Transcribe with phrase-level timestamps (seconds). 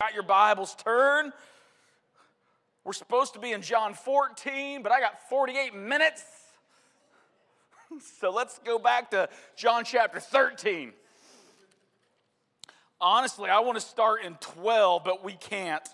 [0.00, 1.32] Got your Bibles, turn.
[2.84, 6.22] We're supposed to be in John 14, but I got 48 minutes.
[8.20, 10.92] So let's go back to John chapter 13.
[13.00, 15.88] Honestly, I want to start in 12, but we can't.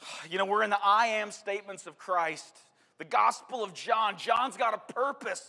[0.30, 2.56] You know, we're in the I am statements of Christ,
[2.98, 4.16] the Gospel of John.
[4.16, 5.44] John's got a purpose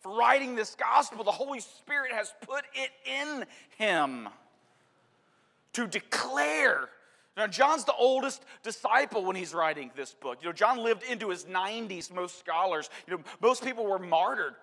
[0.00, 1.22] for writing this gospel.
[1.24, 3.44] The Holy Spirit has put it in
[3.76, 4.28] him
[5.74, 6.88] to declare.
[7.36, 10.38] Now, John's the oldest disciple when he's writing this book.
[10.40, 12.88] You know, John lived into his 90s, most scholars.
[13.06, 14.54] You know, most people were martyred.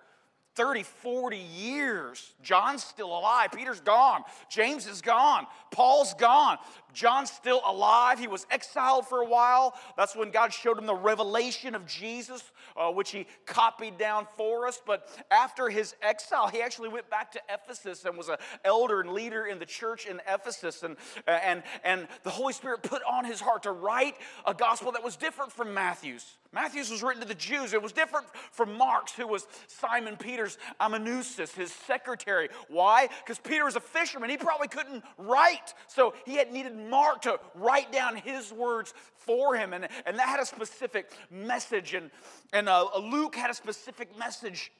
[0.54, 2.32] 30, 40 years.
[2.42, 3.50] John's still alive.
[3.52, 4.22] Peter's gone.
[4.50, 5.46] James is gone.
[5.70, 6.58] Paul's gone.
[6.92, 8.18] John's still alive.
[8.18, 9.74] He was exiled for a while.
[9.96, 12.42] That's when God showed him the revelation of Jesus,
[12.76, 14.80] uh, which he copied down for us.
[14.84, 19.12] But after his exile, he actually went back to Ephesus and was an elder and
[19.12, 20.82] leader in the church in Ephesus.
[20.82, 20.96] And,
[21.26, 25.16] and, and the Holy Spirit put on his heart to write a gospel that was
[25.16, 26.36] different from Matthew's.
[26.52, 27.72] Matthew's was written to the Jews.
[27.72, 32.50] It was different from Mark's, who was Simon Peter's amanuensis, his secretary.
[32.68, 33.08] Why?
[33.24, 34.28] Because Peter was a fisherman.
[34.28, 35.72] He probably couldn't write.
[35.88, 39.72] So he had needed Mark to write down his words for him.
[39.72, 41.94] And, and that had a specific message.
[41.94, 42.10] And,
[42.52, 44.72] and uh, Luke had a specific message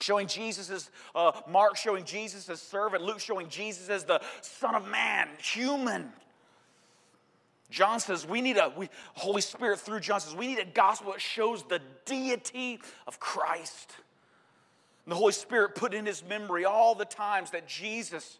[0.00, 4.76] showing Jesus as uh, Mark showing Jesus as servant, Luke showing Jesus as the Son
[4.76, 6.12] of Man, human.
[7.70, 11.12] John says we need a we, Holy Spirit through John says we need a gospel
[11.12, 13.92] that shows the deity of Christ.
[15.04, 18.38] And the Holy Spirit put in his memory all the times that Jesus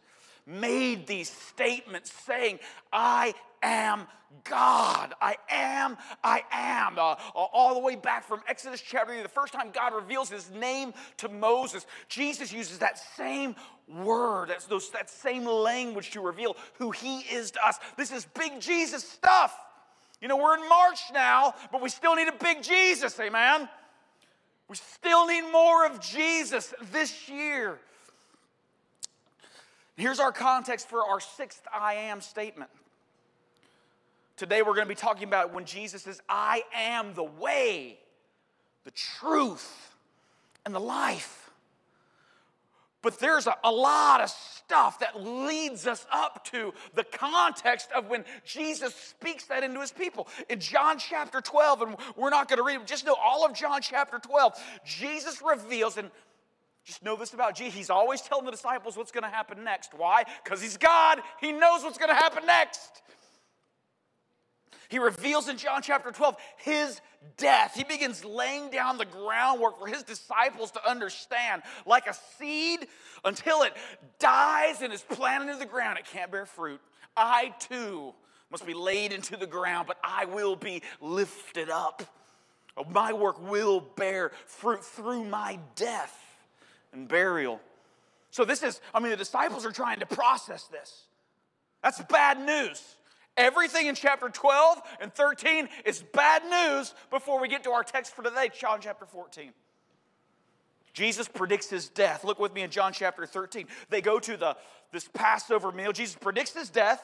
[0.49, 2.59] made these statements saying,
[2.93, 4.07] I am
[4.45, 5.15] God.
[5.21, 6.99] I am, I am.
[6.99, 10.51] Uh, all the way back from Exodus chapter 3, the first time God reveals his
[10.51, 13.55] name to Moses, Jesus uses that same
[13.89, 17.79] word, that's those, that same language to reveal who he is to us.
[17.97, 19.59] This is big Jesus stuff.
[20.21, 23.69] You know, we're in March now, but we still need a big Jesus, amen?
[24.69, 27.79] We still need more of Jesus this year.
[29.99, 32.71] Here's our context for our sixth I am statement.
[34.37, 37.99] Today we're going to be talking about when Jesus says, I am the way,
[38.85, 39.97] the truth,
[40.65, 41.51] and the life.
[43.03, 48.09] But there's a, a, lot of stuff that leads us up to the context of
[48.09, 50.29] when Jesus speaks that into his people.
[50.49, 53.53] In John chapter 12, and we're not going to read it, just know all of
[53.53, 54.53] John chapter 12,
[54.85, 56.11] Jesus reveals, and
[56.89, 57.75] just know this about Jesus.
[57.75, 59.93] He's always telling the disciples what's going to happen next.
[59.95, 60.25] Why?
[60.43, 61.21] Because he's God.
[61.39, 63.03] He knows what's going to happen next.
[64.89, 67.03] He reveals in John chapter 12 his
[67.37, 67.75] death.
[67.75, 72.87] He begins laying down the groundwork for his disciples to understand like a seed
[73.23, 73.75] until it
[74.19, 76.81] dies and is planted in the ground, it can't bear fruit.
[77.15, 78.15] I too
[78.51, 82.03] must be laid into the ground, but I will be lifted up.
[82.89, 86.19] My work will bear fruit through my death
[86.93, 87.61] and burial.
[88.31, 91.05] So, this is, I mean, the disciples are trying to process this.
[91.83, 92.83] That's bad news.
[93.37, 98.15] Everything in chapter 12 and 13 is bad news before we get to our text
[98.15, 99.53] for today, John chapter 14.
[100.93, 102.25] Jesus predicts his death.
[102.25, 103.69] Look with me in John chapter 13.
[103.91, 104.57] They go to the,
[104.91, 105.93] this Passover meal.
[105.93, 107.01] Jesus predicts his death,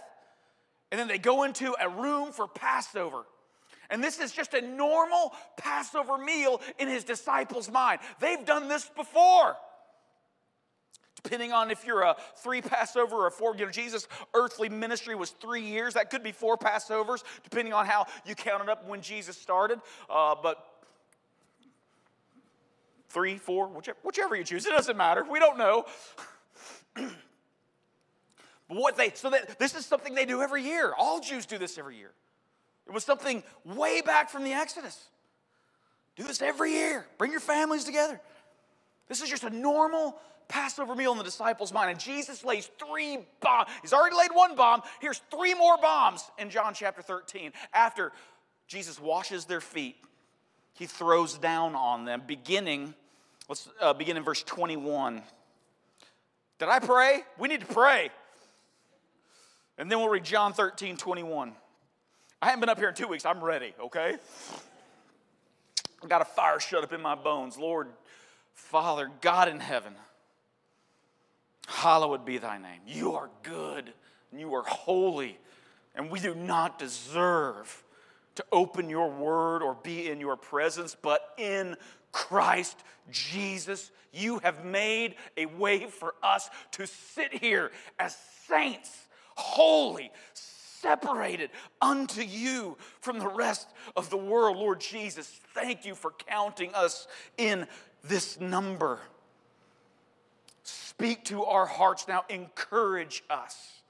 [0.91, 3.25] and then they go into a room for Passover.
[3.89, 8.01] And this is just a normal Passover meal in his disciples' mind.
[8.19, 9.57] They've done this before.
[11.23, 15.15] Depending on if you're a three Passover or a four, you know, Jesus' earthly ministry
[15.15, 15.95] was three years.
[15.95, 19.81] That could be four Passovers, depending on how you counted up when Jesus started.
[20.11, 20.67] Uh, but
[23.09, 25.25] three, four, whichever, whichever you choose, it doesn't matter.
[25.25, 25.87] We don't know.
[26.95, 27.07] but
[28.69, 30.93] what they, so that this is something they do every year.
[30.99, 32.11] All Jews do this every year.
[32.87, 35.09] It was something way back from the Exodus.
[36.17, 37.07] Do this every year.
[37.19, 38.21] Bring your families together.
[39.09, 40.19] This is just a normal
[40.49, 41.91] Passover meal in the disciples' mind.
[41.91, 43.69] And Jesus lays three bombs.
[43.83, 44.83] He's already laid one bomb.
[45.01, 47.53] Here's three more bombs in John chapter 13.
[47.73, 48.13] After
[48.67, 49.97] Jesus washes their feet,
[50.75, 52.95] he throws down on them, beginning,
[53.49, 55.23] let's uh, begin in verse 21.
[56.59, 57.23] Did I pray?
[57.39, 58.11] We need to pray.
[59.79, 61.53] And then we'll read John 13, 21.
[62.41, 63.25] I haven't been up here in two weeks.
[63.25, 64.17] I'm ready, okay?
[66.03, 67.57] I've got a fire shut up in my bones.
[67.57, 67.89] Lord,
[68.53, 69.95] Father, God in heaven,
[71.67, 72.81] hallowed be thy name.
[72.87, 73.93] You are good
[74.31, 75.39] and you are holy,
[75.95, 77.85] and we do not deserve
[78.35, 81.77] to open your word or be in your presence, but in
[82.11, 88.17] Christ Jesus, you have made a way for us to sit here as
[88.49, 88.91] saints
[89.37, 91.51] holy, separated
[91.81, 94.57] unto you from the rest of the world.
[94.57, 97.07] Lord Jesus, thank you for counting us
[97.37, 97.67] in
[98.03, 99.01] this number.
[100.99, 103.83] Speak to our hearts now, encourage us,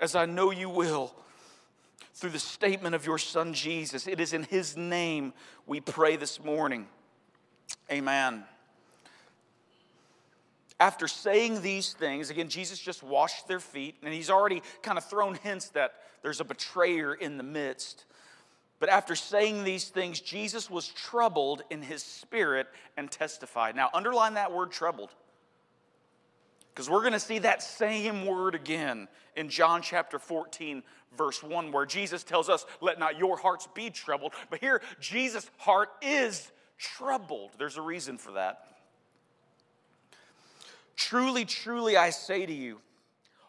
[0.00, 1.14] as I know you will
[2.14, 4.06] through the statement of your Son Jesus.
[4.06, 5.32] It is in His name
[5.66, 6.88] we pray this morning.
[7.90, 8.44] Amen.
[10.80, 15.04] After saying these things, again, Jesus just washed their feet, and He's already kind of
[15.04, 18.04] thrown hints that there's a betrayer in the midst.
[18.82, 22.66] But after saying these things, Jesus was troubled in his spirit
[22.96, 23.76] and testified.
[23.76, 25.10] Now, underline that word troubled.
[26.74, 30.82] Because we're going to see that same word again in John chapter 14,
[31.16, 34.32] verse 1, where Jesus tells us, Let not your hearts be troubled.
[34.48, 37.50] But here, Jesus' heart is troubled.
[37.58, 38.64] There's a reason for that.
[40.96, 42.80] Truly, truly, I say to you,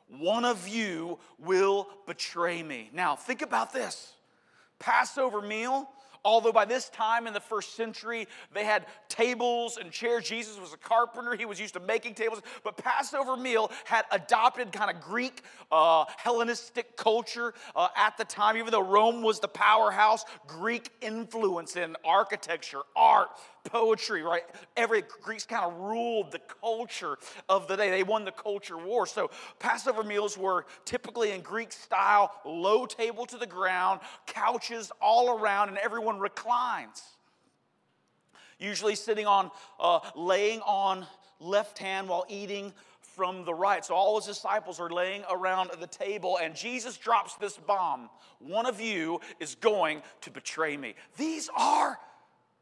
[0.07, 2.89] one of you will betray me.
[2.93, 4.13] Now, think about this
[4.79, 5.89] Passover meal
[6.25, 10.27] Although by this time in the first century, they had tables and chairs.
[10.27, 12.41] Jesus was a carpenter, he was used to making tables.
[12.63, 15.41] But Passover meal had adopted kind of Greek,
[15.71, 18.55] uh, Hellenistic culture uh, at the time.
[18.57, 23.29] Even though Rome was the powerhouse, Greek influence in architecture, art,
[23.63, 24.43] poetry, right?
[24.75, 27.17] Every Greeks kind of ruled the culture
[27.49, 27.89] of the day.
[27.89, 29.05] They won the culture war.
[29.05, 35.39] So Passover meals were typically in Greek style, low table to the ground, couches all
[35.39, 37.01] around, and everyone reclines.
[38.59, 41.05] Usually sitting on, uh, laying on
[41.39, 42.73] left hand while eating
[43.15, 43.83] from the right.
[43.85, 48.09] So all his disciples are laying around the table, and Jesus drops this bomb.
[48.39, 50.95] One of you is going to betray me.
[51.17, 51.99] These are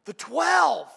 [0.05, 0.87] the 12.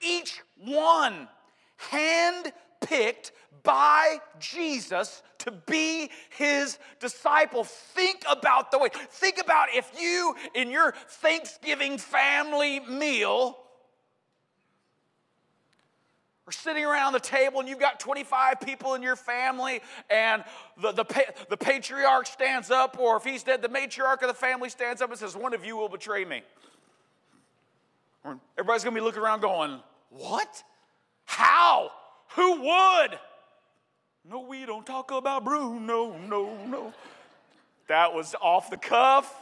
[0.00, 1.28] Each one
[1.76, 3.32] hand picked
[3.62, 7.64] by Jesus to be his disciple.
[7.64, 13.58] Think about the way, think about if you in your Thanksgiving family meal
[16.46, 19.80] are sitting around the table and you've got 25 people in your family
[20.10, 20.42] and
[20.80, 21.04] the, the,
[21.48, 25.10] the patriarch stands up, or if he's dead, the matriarch of the family stands up
[25.10, 26.42] and says, One of you will betray me.
[28.24, 29.80] Everybody's gonna be looking around going,
[30.10, 30.62] What?
[31.24, 31.90] How?
[32.34, 33.18] Who would?
[34.24, 36.92] No, we don't talk about Bruno, no, no.
[37.88, 39.34] That was off the cuff.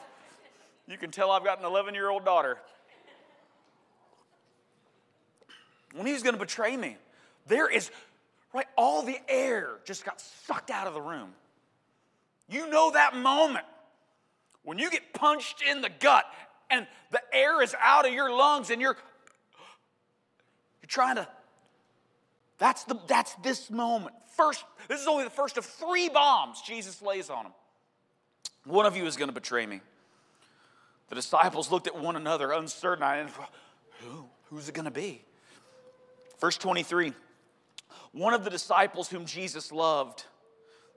[0.89, 2.59] You can tell I've got an 11 year old daughter.
[5.93, 6.97] When he was gonna betray me,
[7.47, 7.91] there is,
[8.55, 11.33] right, all the air just got sucked out of the room.
[12.49, 13.67] You know that moment
[14.63, 16.25] when you get punched in the gut
[16.71, 18.97] and the air is out of your lungs and you're
[20.81, 21.29] you're trying to
[22.59, 24.15] that's the that's this moment.
[24.37, 27.53] First this is only the first of three bombs jesus lays on him
[28.65, 29.81] one of you is going to betray me.
[31.09, 33.29] The disciples looked at one another uncertain
[34.01, 35.25] who who's it going to be?
[36.41, 37.13] Verse 23
[38.13, 40.25] one of the disciples whom jesus loved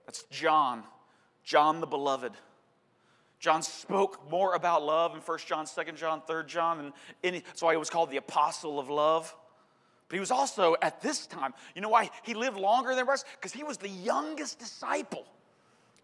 [0.05, 0.83] that's john
[1.43, 2.33] john the beloved
[3.43, 6.93] John spoke more about love in 1 John, 2 John, 3 John, and
[7.25, 9.35] any, that's why he was called the apostle of love.
[10.07, 13.03] But he was also, at this time, you know why he lived longer than the
[13.03, 13.25] rest?
[13.35, 15.25] Because he was the youngest disciple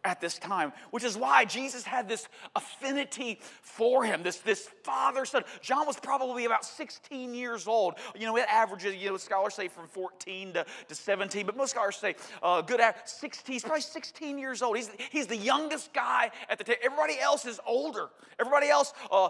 [0.03, 5.25] at this time, which is why Jesus had this affinity for him, this, this father
[5.25, 5.43] son.
[5.61, 7.95] John was probably about 16 years old.
[8.17, 11.71] You know, it averages, you know, scholars say from 14 to, to 17, but most
[11.71, 14.77] scholars say uh, good at 16, he's probably 16 years old.
[14.77, 16.79] He's, he's the youngest guy at the table.
[16.83, 18.09] Everybody else is older.
[18.39, 19.29] Everybody else, uh,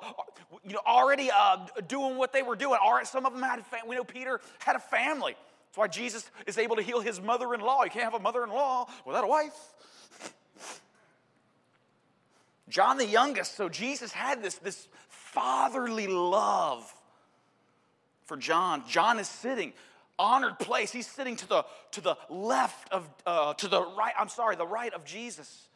[0.63, 2.79] you know, already uh, doing what they were doing.
[2.83, 5.35] All right, some of them had, we know Peter had a family.
[5.69, 7.83] That's why Jesus is able to heal his mother in law.
[7.83, 9.53] You can't have a mother in law without a wife.
[12.69, 16.93] John the youngest, so Jesus had this, this fatherly love
[18.25, 18.83] for John.
[18.87, 19.73] John is sitting,
[20.19, 20.91] honored place.
[20.91, 24.67] He's sitting to the, to the left of, uh, to the right, I'm sorry, the
[24.67, 25.67] right of Jesus.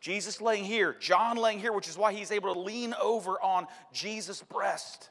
[0.00, 3.66] Jesus laying here, John laying here, which is why he's able to lean over on
[3.92, 5.08] Jesus' breast.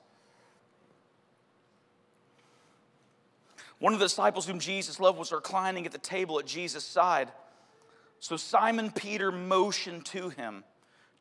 [3.80, 7.32] One of the disciples whom Jesus loved was reclining at the table at Jesus' side.
[8.22, 10.64] So Simon Peter motioned to him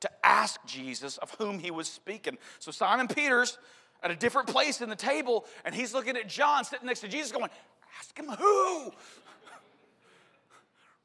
[0.01, 2.37] to ask Jesus of whom he was speaking.
[2.59, 3.59] So Simon Peter's
[4.03, 7.09] at a different place in the table, and he's looking at John sitting next to
[7.09, 7.51] Jesus, going,
[7.99, 8.93] Ask him who?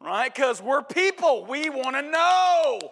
[0.02, 0.34] right?
[0.34, 1.46] Because we're people.
[1.46, 2.92] We want to know.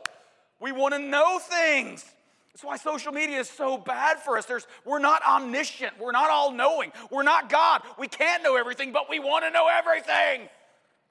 [0.62, 2.06] We want to know things.
[2.54, 4.46] That's why social media is so bad for us.
[4.46, 6.00] There's, we're not omniscient.
[6.00, 6.94] We're not all knowing.
[7.12, 7.82] We're not God.
[8.00, 10.48] We can't know everything, but we want to know everything.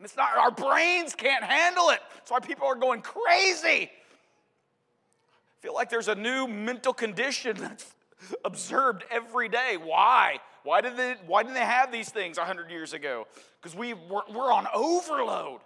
[0.02, 2.00] It's not, our brains can't handle it.
[2.14, 3.90] That's why people are going crazy.
[3.90, 7.94] I feel like there's a new mental condition that's
[8.44, 9.76] observed every day.
[9.82, 10.40] Why?
[10.64, 13.26] Why did they, why didn't they have these things 100 years ago?
[13.60, 15.60] Because we, we're, we're on overload.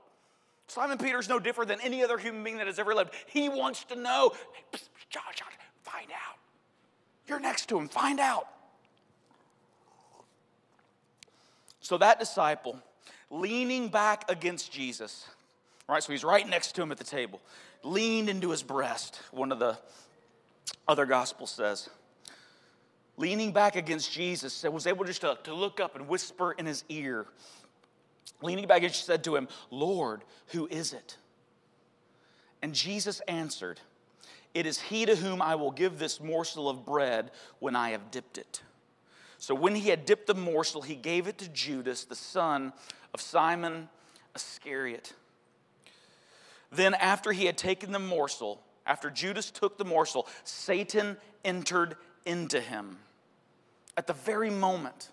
[0.69, 3.13] Simon Peter's no different than any other human being that has ever lived.
[3.27, 4.33] He wants to know,
[4.73, 4.81] hey,
[5.83, 6.39] find out.
[7.29, 8.49] You're next to him, find out.
[11.81, 12.81] So that disciple,
[13.31, 15.27] leaning back against Jesus,
[15.89, 16.03] right?
[16.03, 17.41] So he's right next to him at the table,
[17.83, 19.79] leaned into his breast, one of the
[20.89, 21.89] other gospels says.
[23.17, 26.85] Leaning back against Jesus, was able just to, to look up and whisper in his
[26.89, 27.27] ear.
[28.43, 31.17] Leaning back, and said to him, Lord, who is it?
[32.61, 33.81] And Jesus answered,
[34.53, 38.11] It is he to whom I will give this morsel of bread when I have
[38.11, 38.61] dipped it.
[39.39, 42.73] So when he had dipped the morsel, he gave it to Judas, the son
[43.13, 43.89] of Simon
[44.35, 45.13] Iscariot.
[46.73, 52.61] Then, after he had taken the morsel, after Judas took the morsel, Satan entered into
[52.61, 52.99] him
[53.97, 55.11] at the very moment.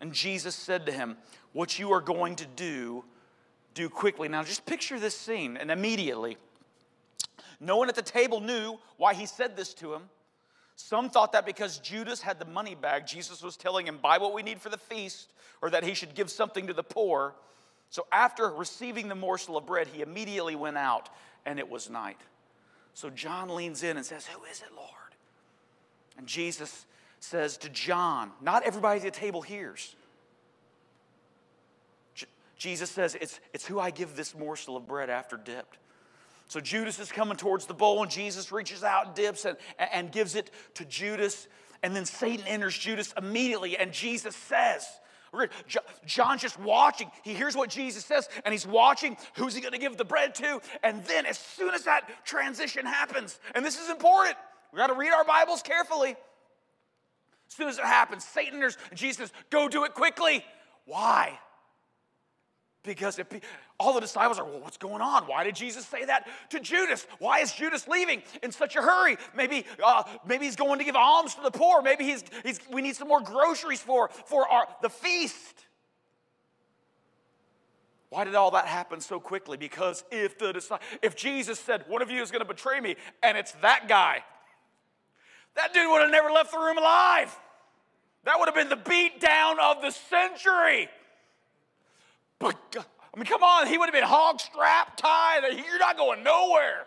[0.00, 1.16] And Jesus said to him,
[1.52, 3.04] What you are going to do,
[3.74, 4.28] do quickly.
[4.28, 6.36] Now, just picture this scene, and immediately,
[7.60, 10.02] no one at the table knew why he said this to him.
[10.80, 14.32] Some thought that because Judas had the money bag, Jesus was telling him, buy what
[14.32, 15.32] we need for the feast,
[15.62, 17.34] or that he should give something to the poor.
[17.90, 21.10] So after receiving the morsel of bread, he immediately went out,
[21.44, 22.20] and it was night.
[22.94, 24.88] So John leans in and says, Who is it, Lord?
[26.16, 26.86] And Jesus
[27.20, 29.94] says to John, Not everybody at the table hears.
[32.56, 35.78] Jesus says, it's, it's who I give this morsel of bread after dipped.
[36.50, 40.10] So Judas is coming towards the bowl, and Jesus reaches out and dips and, and
[40.10, 41.46] gives it to Judas.
[41.84, 44.84] And then Satan enters Judas immediately, and Jesus says,
[46.04, 47.08] John's just watching.
[47.22, 50.34] He hears what Jesus says, and he's watching who's he going to give the bread
[50.34, 50.60] to.
[50.82, 54.36] And then, as soon as that transition happens, and this is important,
[54.72, 56.16] we got to read our Bibles carefully.
[57.48, 60.44] As soon as it happens, Satan enters, and Jesus says, Go do it quickly.
[60.84, 61.38] Why?
[62.82, 63.26] Because if,
[63.78, 65.24] all the disciples are, well, what's going on?
[65.24, 67.06] Why did Jesus say that to Judas?
[67.18, 69.18] Why is Judas leaving in such a hurry?
[69.36, 71.82] Maybe, uh, maybe he's going to give alms to the poor.
[71.82, 75.66] Maybe he's, he's, we need some more groceries for, for our, the feast.
[78.08, 79.58] Why did all that happen so quickly?
[79.58, 83.36] Because if, the, if Jesus said, one of you is going to betray me, and
[83.36, 84.24] it's that guy,
[85.54, 87.38] that dude would have never left the room alive.
[88.24, 90.88] That would have been the beat down of the century.
[92.40, 95.42] But, I mean, come on, he would have been hog strapped, tied.
[95.52, 96.86] You're not going nowhere.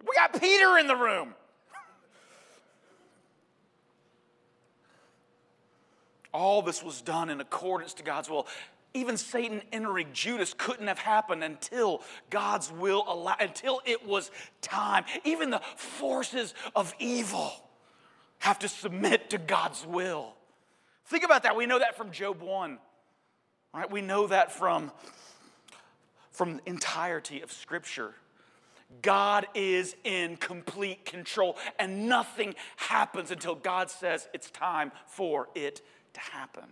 [0.00, 1.34] We got Peter in the room.
[6.34, 8.46] All this was done in accordance to God's will.
[8.94, 14.30] Even Satan entering Judas couldn't have happened until God's will allowed, until it was
[14.60, 15.04] time.
[15.24, 17.52] Even the forces of evil
[18.38, 20.34] have to submit to God's will.
[21.06, 21.54] Think about that.
[21.54, 22.78] We know that from Job 1.
[23.74, 23.90] Right?
[23.90, 24.92] We know that from,
[26.30, 28.14] from the entirety of Scripture.
[29.00, 35.80] God is in complete control, and nothing happens until God says it's time for it
[36.12, 36.64] to happen.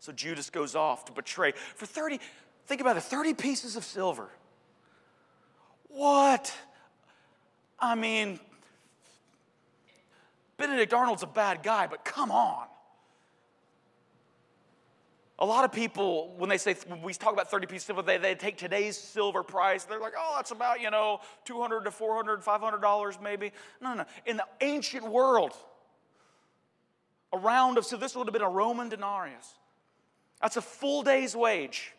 [0.00, 2.20] So Judas goes off to betray for 30,
[2.66, 4.28] think about it, 30 pieces of silver.
[5.88, 6.54] What?
[7.80, 8.38] I mean,
[10.58, 12.66] Benedict Arnold's a bad guy, but come on.
[15.38, 18.02] A lot of people, when they say, when we talk about 30 pieces of silver,
[18.02, 19.84] they, they take today's silver price.
[19.84, 23.52] They're like, oh, that's about, you know, 200 to 400, 500 dollars maybe.
[23.82, 24.04] No, no, no.
[24.24, 25.52] In the ancient world,
[27.34, 29.52] a round of, so this would have been a Roman denarius.
[30.40, 31.92] That's a full day's wage.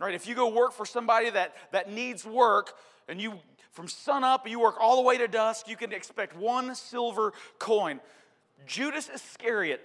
[0.00, 0.14] Right?
[0.14, 2.72] If you go work for somebody that, that needs work,
[3.08, 3.34] and you,
[3.70, 7.32] from sun up, you work all the way to dusk, you can expect one silver
[7.60, 8.00] coin.
[8.66, 9.80] Judas Iscariot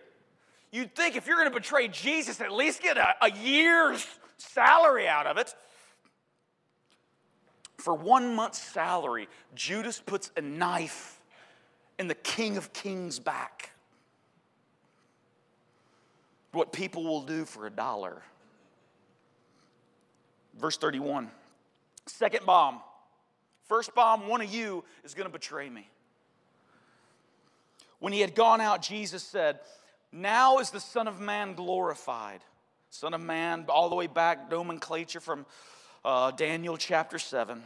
[0.71, 4.05] You'd think if you're going to betray Jesus, at least get a, a year's
[4.37, 5.53] salary out of it.
[7.77, 11.19] For one month's salary, Judas puts a knife
[11.97, 13.71] in the King of Kings' back.
[16.51, 18.21] What people will do for a dollar.
[20.59, 21.31] Verse 31.
[22.05, 22.81] Second bomb.
[23.67, 25.87] First bomb, one of you is going to betray me.
[27.99, 29.59] When he had gone out, Jesus said,
[30.11, 32.41] now is the Son of Man glorified.
[32.89, 35.45] Son of Man, all the way back, nomenclature from
[36.03, 37.61] uh, Daniel chapter 7.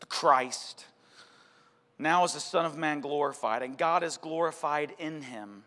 [0.00, 0.86] The Christ.
[1.98, 5.62] Now is the Son of Man glorified, and God is glorified in him.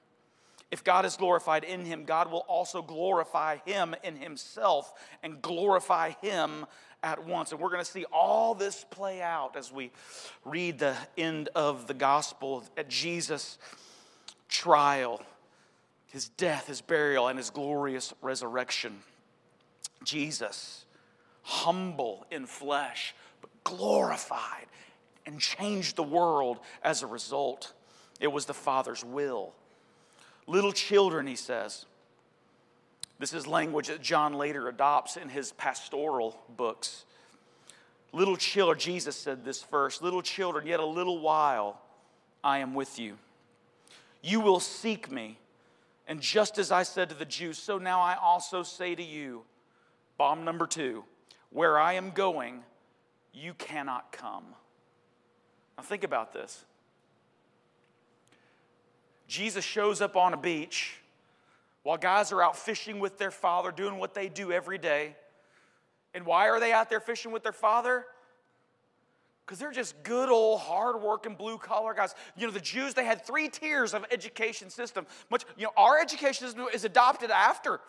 [0.72, 4.94] If God is glorified in him, God will also glorify him in himself
[5.24, 6.66] and glorify him
[7.02, 7.52] at once.
[7.52, 9.92] And we're going to see all this play out as we
[10.44, 13.58] read the end of the gospel at Jesus'
[14.50, 15.22] trial,
[16.16, 19.00] his death, his burial, and his glorious resurrection.
[20.06, 20.86] Jesus,
[21.42, 24.68] humble in flesh, but glorified
[25.26, 27.74] and changed the world as a result.
[28.22, 29.52] It was the Father's will.
[30.48, 31.86] Little children, he says.
[33.20, 37.04] This is language that John later adopts in his pastoral books.
[38.14, 41.82] Little children, Jesus said this first Little children, yet a little while
[42.42, 43.18] I am with you.
[44.24, 45.40] You will seek me.
[46.08, 49.44] And just as I said to the Jews, so now I also say to you,
[50.18, 51.04] bomb number two,
[51.50, 52.64] where I am going,
[53.34, 54.44] you cannot come.
[55.78, 56.66] Now think about this.
[59.28, 60.98] Jesus shows up on a beach
[61.84, 65.16] while guys are out fishing with their father, doing what they do every day.
[66.14, 68.06] And why are they out there fishing with their father?
[69.46, 72.16] Because they're just good old hard-working blue-collar guys.
[72.36, 75.06] You know, the Jews, they had three tiers of education system.
[75.30, 77.80] Much, you know, our education system is adopted after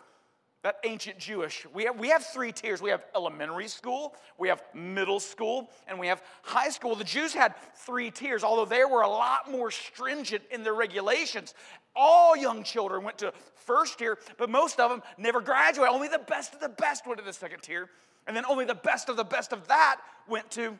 [0.63, 1.65] that ancient Jewish.
[1.73, 2.81] We have, we have three tiers.
[2.81, 6.95] We have elementary school, we have middle school, and we have high school.
[6.95, 11.53] The Jews had three tiers, although they were a lot more stringent in their regulations.
[11.95, 15.93] All young children went to first tier, but most of them never graduated.
[15.93, 17.89] Only the best of the best went to the second tier,
[18.25, 20.77] and then only the best of the best of that went to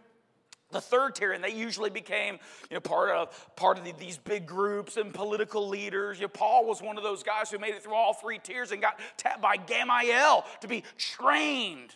[0.71, 4.17] the third tier, and they usually became you know, part of, part of the, these
[4.17, 6.19] big groups and political leaders.
[6.19, 8.71] You know, Paul was one of those guys who made it through all three tiers
[8.71, 11.95] and got tapped by Gamaliel to be trained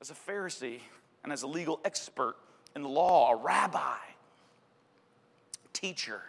[0.00, 0.80] as a Pharisee
[1.22, 2.36] and as a legal expert
[2.74, 3.96] in the law, a rabbi,
[5.72, 6.22] teacher.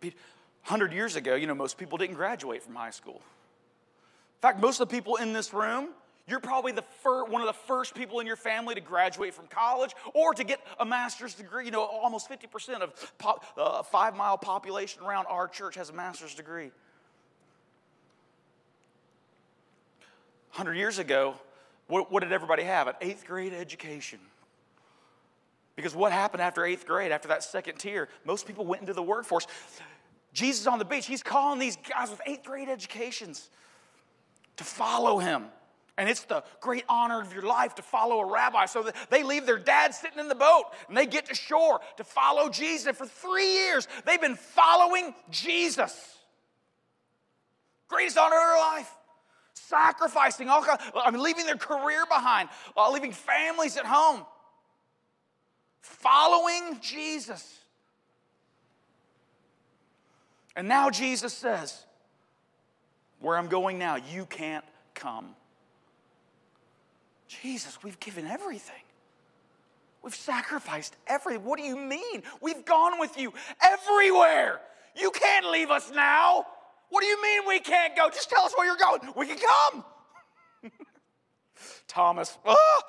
[0.00, 3.16] 100 years ago, you know, most people didn't graduate from high school.
[3.16, 5.88] In fact, most of the people in this room
[6.26, 9.46] you're probably the fir- one of the first people in your family to graduate from
[9.46, 11.66] college or to get a master's degree.
[11.66, 15.92] You know, almost 50% of pop, uh, five mile population around our church has a
[15.92, 16.70] master's degree.
[20.52, 21.34] 100 years ago,
[21.88, 22.88] what, what did everybody have?
[22.88, 24.20] An eighth grade education.
[25.76, 28.08] Because what happened after eighth grade, after that second tier?
[28.24, 29.46] Most people went into the workforce.
[30.32, 33.50] Jesus on the beach, he's calling these guys with eighth grade educations
[34.56, 35.46] to follow him.
[35.96, 38.66] And it's the great honor of your life to follow a rabbi.
[38.66, 42.04] So they leave their dad sitting in the boat and they get to shore to
[42.04, 42.88] follow Jesus.
[42.88, 46.18] And for three years, they've been following Jesus.
[47.88, 48.92] Greatest honor of their life.
[49.54, 54.24] Sacrificing all kinds, I mean, leaving their career behind, uh, leaving families at home.
[55.80, 57.60] Following Jesus.
[60.56, 61.84] And now Jesus says,
[63.20, 65.36] Where I'm going now, you can't come.
[67.28, 68.82] Jesus, we've given everything.
[70.02, 71.44] We've sacrificed everything.
[71.44, 72.22] What do you mean?
[72.42, 73.32] We've gone with you
[73.62, 74.60] everywhere.
[74.96, 76.44] You can't leave us now.
[76.90, 78.10] What do you mean we can't go?
[78.10, 79.00] Just tell us where you're going.
[79.16, 79.84] We can come.
[81.88, 82.80] Thomas, oh.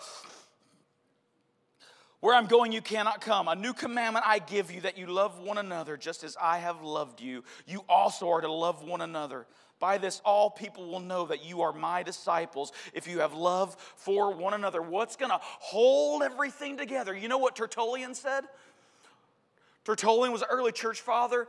[2.20, 3.48] Where I'm going, you cannot come.
[3.48, 6.82] A new commandment I give you that you love one another just as I have
[6.82, 7.44] loved you.
[7.66, 9.46] You also are to love one another.
[9.86, 13.76] By this, all people will know that you are my disciples if you have love
[13.96, 14.82] for one another.
[14.82, 17.16] What's going to hold everything together?
[17.16, 18.46] You know what Tertullian said?
[19.84, 21.48] Tertullian was an early church father.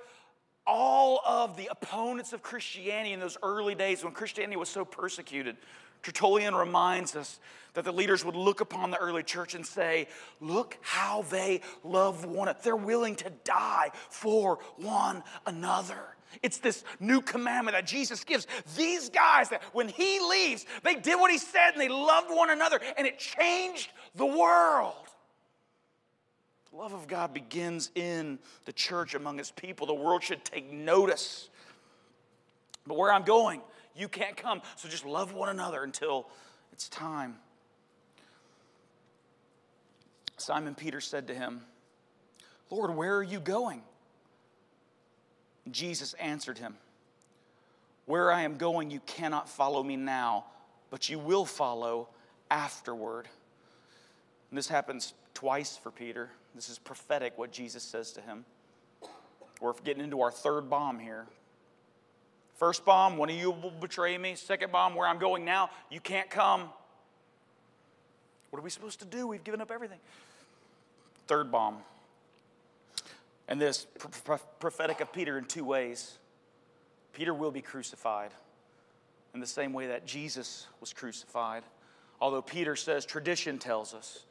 [0.67, 5.57] All of the opponents of Christianity in those early days when Christianity was so persecuted,
[6.03, 7.41] Tertullian reminds us
[7.73, 10.09] that the leaders would look upon the early church and say,
[10.43, 12.61] Look how they love one another.
[12.63, 16.16] They're willing to die for one another.
[16.43, 18.47] It's this new commandment that Jesus gives.
[18.77, 22.51] These guys, that when he leaves, they did what he said and they loved one
[22.51, 24.95] another, and it changed the world.
[26.71, 29.87] The love of God begins in the church among his people.
[29.87, 31.49] The world should take notice.
[32.87, 33.63] But where I'm going,
[33.95, 34.61] you can't come.
[34.77, 36.29] So just love one another until
[36.73, 37.37] it's time.
[40.37, 41.63] Simon Peter said to him,
[42.71, 43.83] Lord, where are you going?
[45.71, 46.77] Jesus answered him,
[48.07, 50.45] Where I am going, you cannot follow me now,
[50.91, 52.09] but you will follow
[52.51, 53.29] afterward.
[54.51, 56.31] And this happens twice for Peter.
[56.55, 58.45] This is prophetic what Jesus says to him.
[59.61, 61.27] We're getting into our third bomb here.
[62.57, 64.35] First bomb, one of you will betray me.
[64.35, 66.71] Second bomb, where I'm going now, you can't come.
[68.51, 69.27] What are we supposed to do?
[69.27, 69.99] We've given up everything.
[71.27, 71.79] Third bomb,
[73.49, 73.87] And this
[74.59, 76.19] prophetic of Peter in two ways.
[77.13, 78.31] Peter will be crucified
[79.33, 81.63] in the same way that Jesus was crucified.
[82.21, 84.25] Although Peter says, tradition tells us,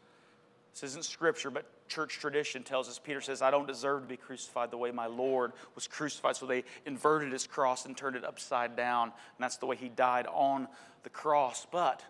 [0.74, 4.18] this isn't scripture, but church tradition tells us, Peter says, I don't deserve to be
[4.18, 6.36] crucified the way my Lord was crucified.
[6.36, 9.08] So they inverted his cross and turned it upside down.
[9.08, 10.68] And that's the way he died on
[11.04, 11.66] the cross.
[11.72, 12.04] But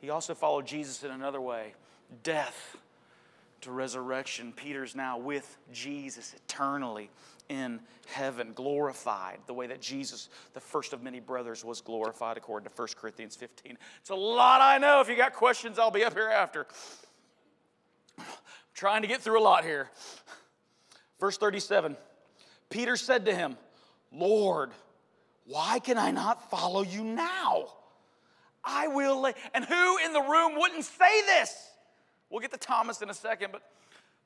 [0.00, 1.74] he also followed Jesus in another way
[2.22, 2.76] death
[3.62, 4.52] to resurrection.
[4.54, 7.10] Peter's now with Jesus eternally
[7.48, 12.68] in heaven, glorified the way that Jesus, the first of many brothers, was glorified according
[12.68, 13.76] to 1 Corinthians 15.
[14.00, 15.00] It's a lot I know.
[15.00, 16.66] If you got questions, I'll be up here after.
[18.18, 18.24] I'm
[18.74, 19.90] trying to get through a lot here.
[21.18, 21.96] Verse 37
[22.70, 23.56] Peter said to him,
[24.12, 24.70] Lord,
[25.44, 27.66] why can I not follow you now?
[28.64, 29.26] I will.
[29.54, 31.69] And who in the room wouldn't say this?
[32.30, 33.62] We'll get to Thomas in a second, but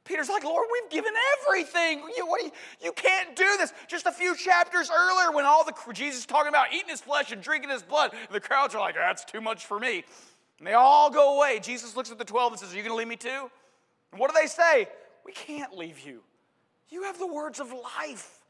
[0.04, 2.00] Peter's like, Lord, we've given everything.
[2.16, 3.72] You, you, you can't do this.
[3.88, 7.42] Just a few chapters earlier, when all the Jesus talking about eating his flesh and
[7.42, 10.04] drinking his blood, the crowds are like, that's too much for me.
[10.58, 11.58] And they all go away.
[11.60, 13.50] Jesus looks at the 12 and says, Are you going to leave me too?
[14.12, 14.88] And what do they say?
[15.24, 16.20] We can't leave you.
[16.90, 18.43] You have the words of life.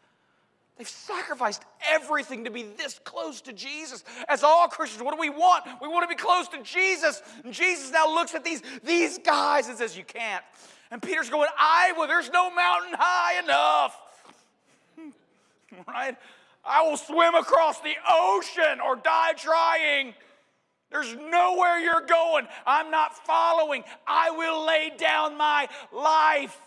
[0.77, 4.03] They've sacrificed everything to be this close to Jesus.
[4.29, 5.65] As all Christians, what do we want?
[5.81, 7.23] We want to be close to Jesus.
[7.45, 10.43] And Jesus now looks at these, these guys and says, You can't.
[10.91, 14.01] And Peter's going, I will, there's no mountain high enough.
[15.89, 16.17] right?
[16.65, 20.15] I will swim across the ocean or die trying.
[20.91, 22.47] There's nowhere you're going.
[22.67, 23.85] I'm not following.
[24.07, 26.59] I will lay down my life.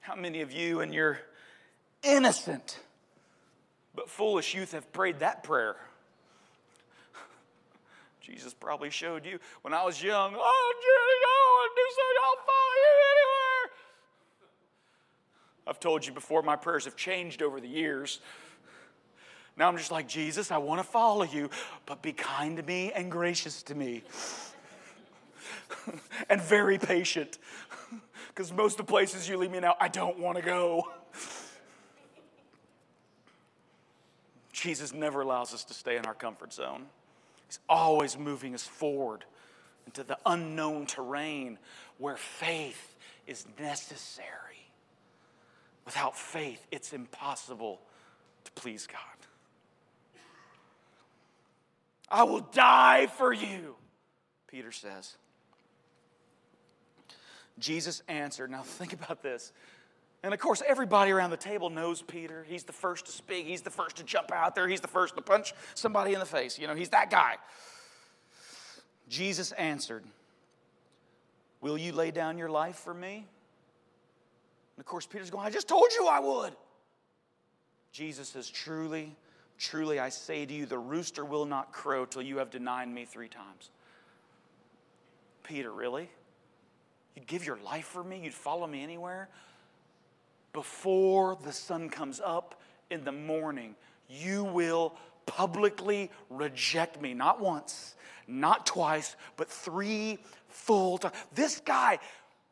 [0.00, 1.20] How many of you in your
[2.02, 2.78] innocent
[3.94, 5.76] but foolish youth have prayed that prayer.
[8.20, 10.72] Jesus probably showed you when I was young, oh,
[11.62, 13.70] want to do something, I'll follow you anywhere.
[15.66, 18.20] I've told you before, my prayers have changed over the years.
[19.56, 21.50] Now I'm just like, Jesus, I want to follow you,
[21.84, 24.02] but be kind to me and gracious to me.
[26.30, 27.38] and very patient.
[28.28, 30.88] Because most of the places you lead me now, I don't want to go.
[34.62, 36.84] Jesus never allows us to stay in our comfort zone.
[37.48, 39.24] He's always moving us forward
[39.86, 41.58] into the unknown terrain
[41.98, 42.94] where faith
[43.26, 44.28] is necessary.
[45.84, 47.80] Without faith, it's impossible
[48.44, 48.98] to please God.
[52.08, 53.74] I will die for you,
[54.46, 55.16] Peter says.
[57.58, 58.52] Jesus answered.
[58.52, 59.52] Now, think about this.
[60.22, 62.44] And of course, everybody around the table knows Peter.
[62.48, 65.16] He's the first to speak, he's the first to jump out there, he's the first
[65.16, 66.58] to punch somebody in the face.
[66.58, 67.36] You know, he's that guy.
[69.08, 70.04] Jesus answered,
[71.60, 73.26] Will you lay down your life for me?
[74.76, 76.54] And of course, Peter's going, I just told you I would.
[77.92, 79.14] Jesus says, Truly,
[79.58, 83.04] truly, I say to you, the rooster will not crow till you have denied me
[83.04, 83.70] three times.
[85.42, 86.08] Peter, really?
[87.14, 88.20] You'd give your life for me?
[88.22, 89.28] You'd follow me anywhere?
[90.52, 92.60] Before the sun comes up
[92.90, 93.74] in the morning,
[94.08, 94.94] you will
[95.26, 97.14] publicly reject me.
[97.14, 97.94] Not once,
[98.26, 101.14] not twice, but three full times.
[101.34, 101.98] This guy,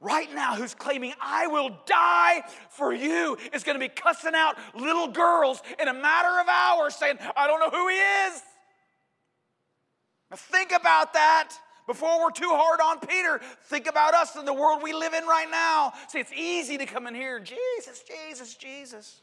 [0.01, 4.57] right now, who's claiming, I will die for you, is going to be cussing out
[4.75, 8.43] little girls in a matter of hours saying, I don't know who he is.
[10.31, 11.53] Now, think about that.
[11.91, 15.25] Before we're too hard on Peter, think about us and the world we live in
[15.25, 15.93] right now.
[16.07, 19.21] See, it's easy to come in here, Jesus, Jesus, Jesus.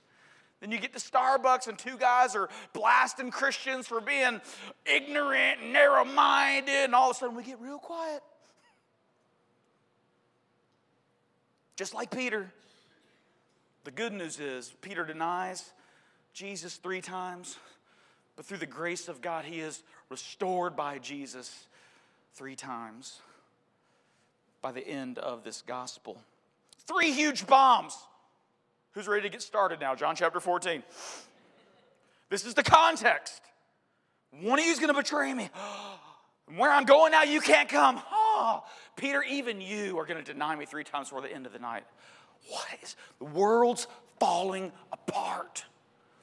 [0.59, 4.41] Then you get to Starbucks and two guys are blasting Christians for being
[4.85, 8.21] ignorant and narrow minded, and all of a sudden we get real quiet.
[11.77, 12.51] Just like Peter.
[13.85, 15.71] The good news is, Peter denies
[16.33, 17.57] Jesus three times,
[18.35, 21.67] but through the grace of God, he is restored by Jesus
[22.37, 23.19] three times
[24.61, 26.21] by the end of this gospel.
[26.85, 27.97] Three huge bombs.
[28.91, 29.95] Who's ready to get started now?
[29.95, 30.83] John chapter 14.
[32.29, 33.41] This is the context.
[34.41, 35.49] One of you is going to betray me.
[36.55, 37.99] Where I'm going now, you can't come.
[38.11, 38.63] Oh,
[38.95, 41.59] Peter, even you are going to deny me three times before the end of the
[41.59, 41.85] night.
[42.49, 43.87] What is the world's
[44.19, 45.65] falling apart?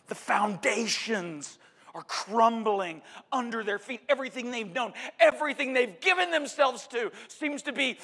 [0.06, 1.58] The foundations
[1.94, 3.02] are crumbling
[3.32, 4.00] under their feet.
[4.08, 7.98] Everything they've known, everything they've given themselves to seems to be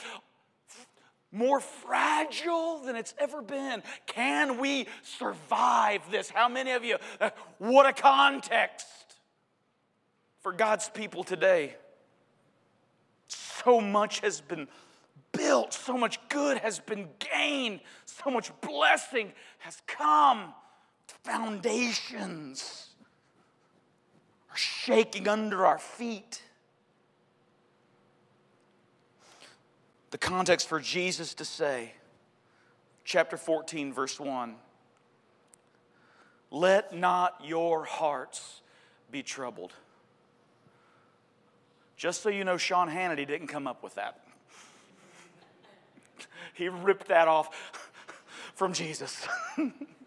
[1.33, 3.83] more fragile than it's ever been.
[4.07, 6.31] Can we survive this?
[6.31, 6.98] How many of you?
[7.20, 8.87] Uh, what a context
[10.40, 11.76] for God's people today.
[13.29, 14.68] So much has been
[15.33, 20.55] built, so much good has been gained, so much blessing has come.
[21.24, 22.89] Foundations
[24.61, 26.42] shaking under our feet.
[30.11, 31.94] The context for Jesus to say,
[33.05, 34.57] chapter 14, verse 1
[36.51, 38.61] Let not your hearts
[39.11, 39.73] be troubled.
[41.96, 44.20] Just so you know, Sean Hannity didn't come up with that.
[46.55, 47.83] he ripped that off
[48.55, 49.27] from Jesus.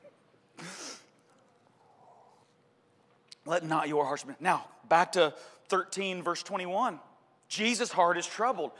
[3.45, 4.33] Let not your hearts be.
[4.39, 5.33] Now, back to
[5.69, 6.99] 13, verse 21.
[7.47, 8.71] Jesus' heart is troubled.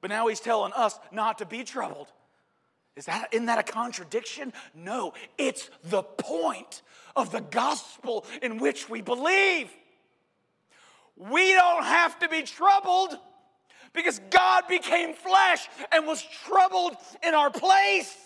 [0.00, 2.08] But now he's telling us not to be troubled.
[2.96, 4.52] Is that isn't that a contradiction?
[4.74, 6.82] No, it's the point
[7.16, 9.70] of the gospel in which we believe.
[11.16, 13.16] We don't have to be troubled
[13.92, 18.16] because God became flesh and was troubled in our place.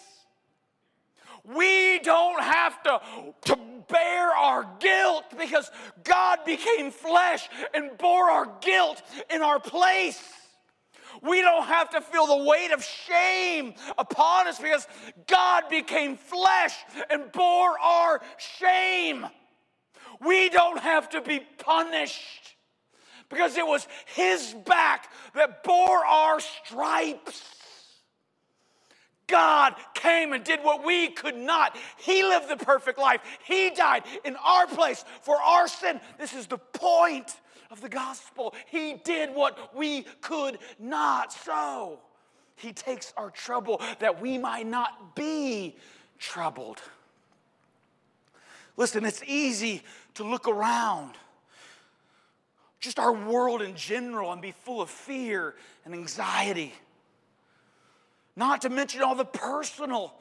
[1.55, 3.01] We don't have to,
[3.47, 5.71] to bear our guilt because
[6.03, 10.21] God became flesh and bore our guilt in our place.
[11.23, 14.87] We don't have to feel the weight of shame upon us because
[15.27, 16.75] God became flesh
[17.11, 18.21] and bore our
[18.59, 19.27] shame.
[20.21, 22.57] We don't have to be punished
[23.29, 27.56] because it was His back that bore our stripes.
[29.27, 31.77] God came and did what we could not.
[31.99, 33.21] He lived the perfect life.
[33.45, 36.01] He died in our place for our sin.
[36.19, 38.55] This is the point of the gospel.
[38.67, 41.33] He did what we could not.
[41.33, 41.99] So
[42.57, 45.77] he takes our trouble that we might not be
[46.19, 46.81] troubled.
[48.77, 49.83] Listen, it's easy
[50.15, 51.15] to look around,
[52.79, 56.75] just our world in general, and be full of fear and anxiety.
[58.37, 60.15] Not to mention all the personal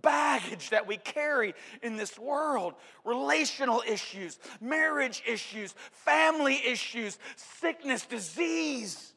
[0.00, 7.18] baggage that we carry in this world relational issues, marriage issues, family issues,
[7.60, 9.12] sickness, disease,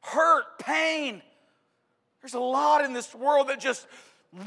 [0.00, 1.22] hurt, pain.
[2.20, 3.86] There's a lot in this world that just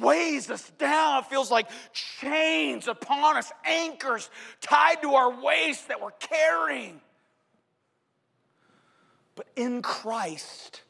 [0.02, 1.24] weighs us down.
[1.24, 7.00] It feels like chains upon us, anchors tied to our waist that we're carrying.
[9.36, 10.82] But in Christ,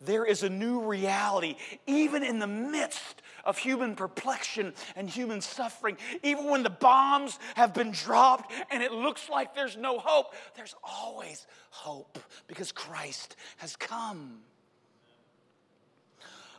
[0.00, 1.56] there is a new reality,
[1.86, 5.96] even in the midst of human perplexion and human suffering.
[6.22, 10.74] Even when the bombs have been dropped and it looks like there's no hope, there's
[10.82, 14.38] always hope because Christ has come.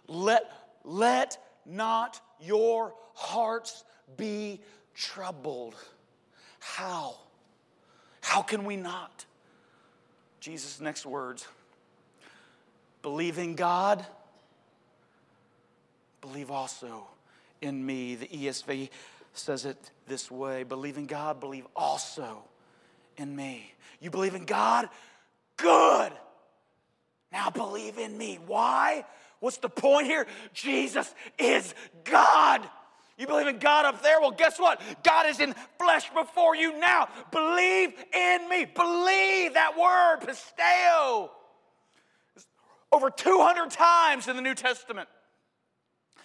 [0.08, 0.50] Let,
[0.84, 3.84] let not your hearts
[4.16, 4.62] be
[4.96, 5.76] troubled.
[6.60, 7.18] How?
[8.22, 9.26] How can we not?
[10.40, 11.46] Jesus' next words
[13.08, 14.06] believing God
[16.20, 17.08] believe also
[17.62, 18.16] in me.
[18.16, 18.90] The ESV
[19.32, 19.78] says it
[20.10, 22.44] this way believe in God, believe also
[23.16, 23.72] in me.
[24.02, 24.90] You believe in God?
[25.56, 26.12] Good.
[27.32, 28.40] Now believe in me.
[28.46, 29.06] Why?
[29.40, 30.28] What's the point here?
[30.54, 32.62] Jesus is God.
[33.18, 34.20] You believe in God up there?
[34.20, 34.82] Well, guess what?
[35.04, 37.08] God is in flesh before you now.
[37.32, 38.66] Believe in me.
[38.66, 41.30] Believe that word, pisteo.
[42.92, 45.10] Over 200 times in the New Testament.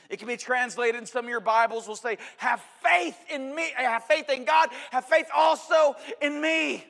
[0.08, 3.70] It can be translated in some of your Bibles will say, have faith in me,
[3.74, 6.84] have faith in God, have faith also in me.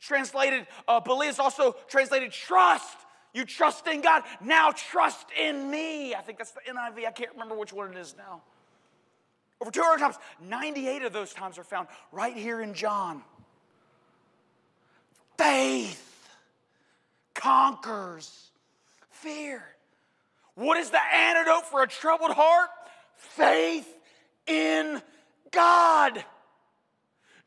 [0.00, 2.96] Translated, uh, believe is also translated trust.
[3.34, 6.14] You trust in God, now trust in me.
[6.14, 7.06] I think that's the NIV.
[7.06, 8.42] I can't remember which one it is now.
[9.60, 13.22] Over 200 times, 98 of those times are found right here in John.
[15.36, 16.13] Faith
[17.44, 18.50] conquers
[19.10, 19.62] fear.
[20.54, 22.70] What is the antidote for a troubled heart?
[23.16, 23.88] Faith
[24.46, 25.02] in
[25.50, 26.24] God.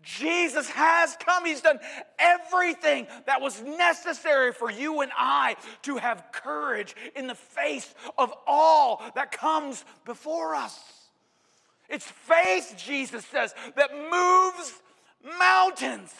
[0.03, 1.45] Jesus has come.
[1.45, 1.79] He's done
[2.19, 8.31] everything that was necessary for you and I to have courage in the face of
[8.45, 10.79] all that comes before us.
[11.89, 14.73] It's faith, Jesus says, that moves
[15.39, 16.13] mountains.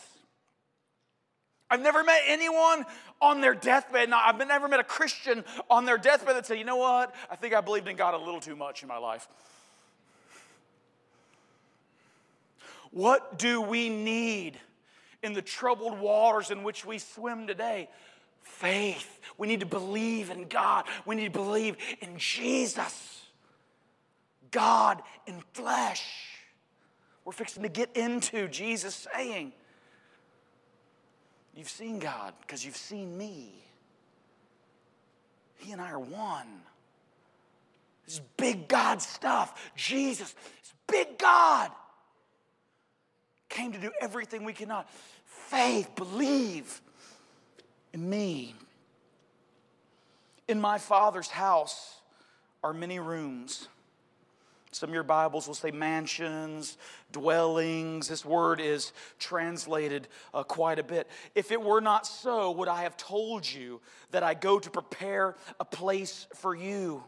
[1.70, 2.86] I've never met anyone
[3.21, 4.10] on their deathbed.
[4.10, 7.13] Now, I've never met a Christian on their deathbed that said, you know what?
[7.30, 9.27] I think I believed in God a little too much in my life.
[12.91, 14.60] What do we need
[15.21, 17.89] in the troubled waters in which we swim today?
[18.41, 19.19] Faith.
[19.38, 20.86] We need to believe in God.
[21.06, 23.25] We need to believe in Jesus,
[24.51, 26.06] God in flesh.
[27.25, 29.51] We're fixing to get into Jesus saying,
[31.58, 33.50] You've seen God because you've seen me.
[35.56, 36.46] He and I are one.
[38.06, 39.72] This is big God stuff.
[39.76, 41.72] Jesus, this big God,
[43.50, 44.88] came to do everything we cannot.
[45.26, 46.80] Faith, believe
[47.91, 48.54] in me.
[50.48, 52.02] In my Father's house
[52.63, 53.67] are many rooms.
[54.71, 56.77] Some of your Bibles will say mansions,
[57.12, 58.10] dwellings.
[58.10, 61.08] This word is translated uh, quite a bit.
[61.36, 65.36] If it were not so, would I have told you that I go to prepare
[65.60, 67.03] a place for you?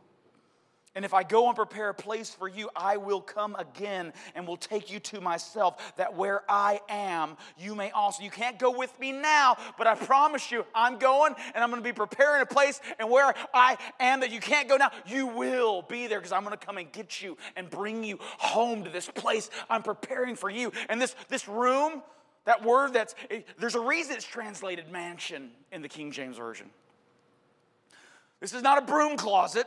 [0.99, 4.45] And if I go and prepare a place for you, I will come again and
[4.45, 8.21] will take you to myself, that where I am, you may also.
[8.21, 11.81] You can't go with me now, but I promise you, I'm going and I'm going
[11.81, 15.27] to be preparing a place, and where I am that you can't go now, you
[15.27, 18.83] will be there because I'm going to come and get you and bring you home
[18.83, 20.73] to this place I'm preparing for you.
[20.89, 22.03] And this, this room,
[22.43, 26.69] that word that's, eh, there's a reason it's translated mansion in the King James Version.
[28.41, 29.65] This is not a broom closet.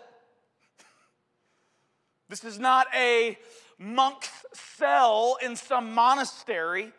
[2.32, 3.36] This is not a
[3.78, 6.90] monk's cell in some monastery.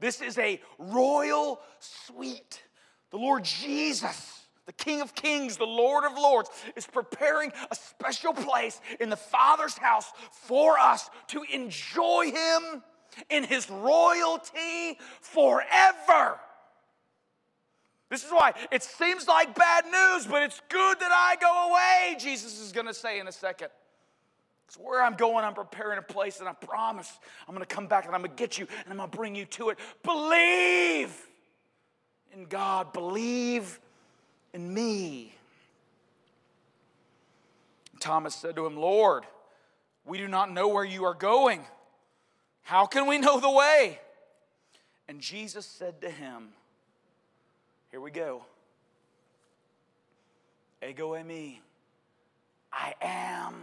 [0.00, 2.60] This is a royal suite.
[3.12, 8.32] The Lord Jesus, the King of Kings, the Lord of Lords, is preparing a special
[8.32, 12.82] place in the Father's house for us to enjoy Him
[13.30, 16.40] in His royalty forever.
[18.10, 22.16] This is why it seems like bad news, but it's good that I go away,
[22.18, 23.68] Jesus is going to say in a second.
[24.66, 27.10] It's where I'm going, I'm preparing a place, and I promise
[27.46, 29.16] I'm going to come back and I'm going to get you and I'm going to
[29.16, 29.78] bring you to it.
[30.02, 31.16] Believe
[32.34, 33.80] in God, believe
[34.52, 35.34] in me.
[38.00, 39.24] Thomas said to him, Lord,
[40.04, 41.64] we do not know where you are going.
[42.62, 43.98] How can we know the way?
[45.08, 46.50] And Jesus said to him,
[47.90, 48.42] here we go.
[50.86, 51.58] Ego eimi.
[52.72, 53.54] I am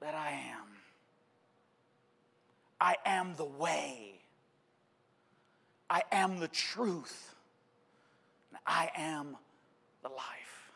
[0.00, 0.66] that I am.
[2.80, 4.20] I am the way.
[5.88, 7.34] I am the truth.
[8.66, 9.36] I am
[10.02, 10.72] the life.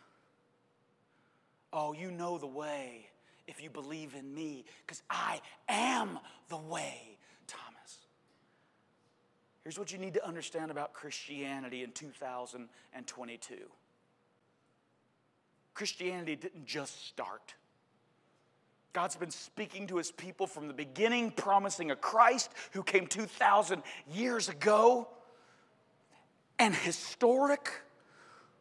[1.72, 3.06] Oh, you know the way
[3.46, 7.18] if you believe in me, because I am the way
[9.64, 13.54] Here's what you need to understand about Christianity in 2022
[15.74, 17.54] Christianity didn't just start.
[18.92, 23.82] God's been speaking to his people from the beginning, promising a Christ who came 2,000
[24.12, 25.08] years ago.
[26.58, 27.72] And historic,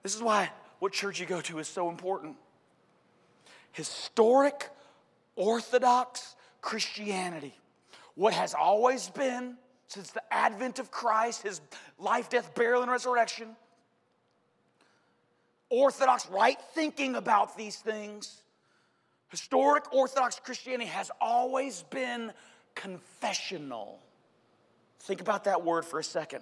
[0.04, 2.38] this is why what church you go to is so important.
[3.74, 4.70] Historic,
[5.36, 7.54] orthodox Christianity,
[8.16, 9.58] what has always been
[9.92, 11.60] since the advent of Christ, his
[12.00, 13.58] life, death, burial, and resurrection.
[15.70, 18.42] Orthodox right thinking about these things.
[19.28, 22.32] Historic Orthodox Christianity has always been
[22.74, 24.00] confessional.
[25.02, 26.42] Think about that word for a second.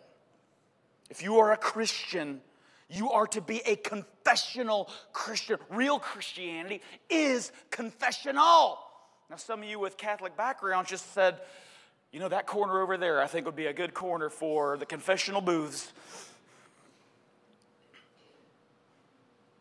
[1.10, 2.42] If you are a Christian,
[2.88, 5.58] you are to be a confessional Christian.
[5.72, 8.78] Real Christianity is confessional.
[9.28, 11.40] Now, some of you with Catholic backgrounds just said,
[12.12, 14.86] you know, that corner over there, I think would be a good corner for the
[14.86, 15.92] confessional booths.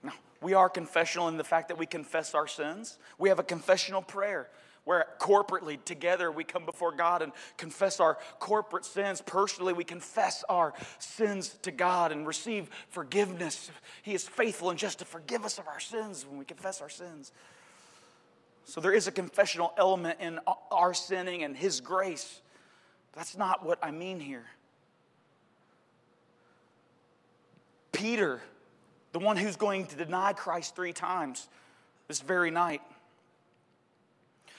[0.03, 2.99] No, we are confessional in the fact that we confess our sins.
[3.19, 4.49] We have a confessional prayer
[4.89, 9.21] where corporately, together, we come before God and confess our corporate sins.
[9.21, 13.71] Personally, we confess our sins to God and receive forgiveness.
[14.01, 16.89] He is faithful and just to forgive us of our sins when we confess our
[16.89, 17.33] sins.
[18.69, 22.43] So there is a confessional element in our sinning and His grace.
[23.15, 24.45] That's not what I mean here.
[27.93, 28.43] Peter,
[29.13, 31.49] the one who's going to deny Christ three times
[32.09, 32.83] this very night,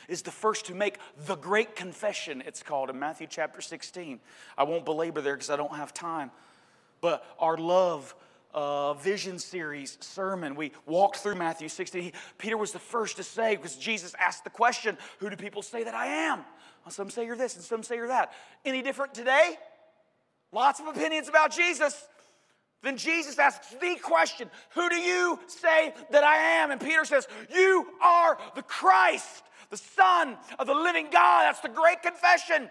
[0.07, 4.19] is the first to make the great confession, it's called in Matthew chapter 16.
[4.57, 6.31] I won't belabor there because I don't have time.
[6.99, 8.15] But our love
[8.53, 10.55] uh, vision series sermon.
[10.55, 12.01] We walked through Matthew 16.
[12.01, 15.61] He, Peter was the first to say, because Jesus asked the question, Who do people
[15.61, 16.39] say that I am?
[16.85, 18.33] Well, some say you're this and some say you're that.
[18.65, 19.57] Any different today?
[20.51, 22.07] Lots of opinions about Jesus.
[22.81, 26.71] Then Jesus asks the question Who do you say that I am?
[26.71, 31.43] And Peter says, You are the Christ, the Son of the living God.
[31.43, 32.69] That's the great confession.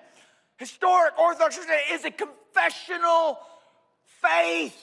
[0.56, 1.58] Historic Orthodox
[1.92, 3.38] is a confessional
[4.20, 4.76] faith.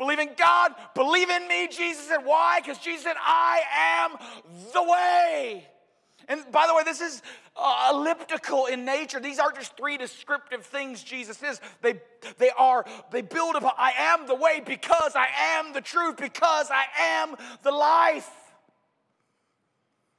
[0.00, 2.24] Believe in God, believe in me, Jesus said.
[2.24, 2.60] Why?
[2.60, 3.60] Because Jesus said, I
[4.00, 4.16] am
[4.72, 5.68] the way.
[6.26, 7.20] And by the way, this is
[7.54, 9.20] uh, elliptical in nature.
[9.20, 11.60] These aren't just three descriptive things Jesus is.
[11.82, 12.00] They,
[12.38, 15.26] they are, they build upon, I am the way because I
[15.58, 16.84] am the truth, because I
[17.20, 18.30] am the life.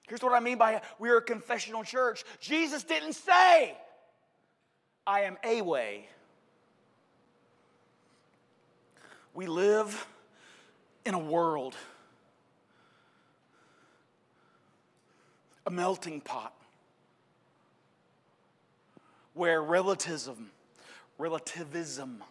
[0.07, 2.23] Here's what I mean by we're a confessional church.
[2.39, 3.75] Jesus didn't say,
[5.07, 6.05] I am a way.
[9.33, 10.07] We live
[11.05, 11.75] in a world
[15.65, 16.53] a melting pot
[19.33, 20.51] where relativism,
[21.17, 22.23] relativism,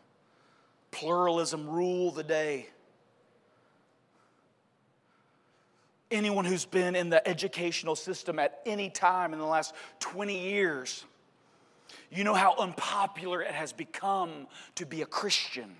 [0.90, 2.66] pluralism rule the day.
[6.10, 11.04] Anyone who's been in the educational system at any time in the last 20 years,
[12.10, 15.76] you know how unpopular it has become to be a Christian.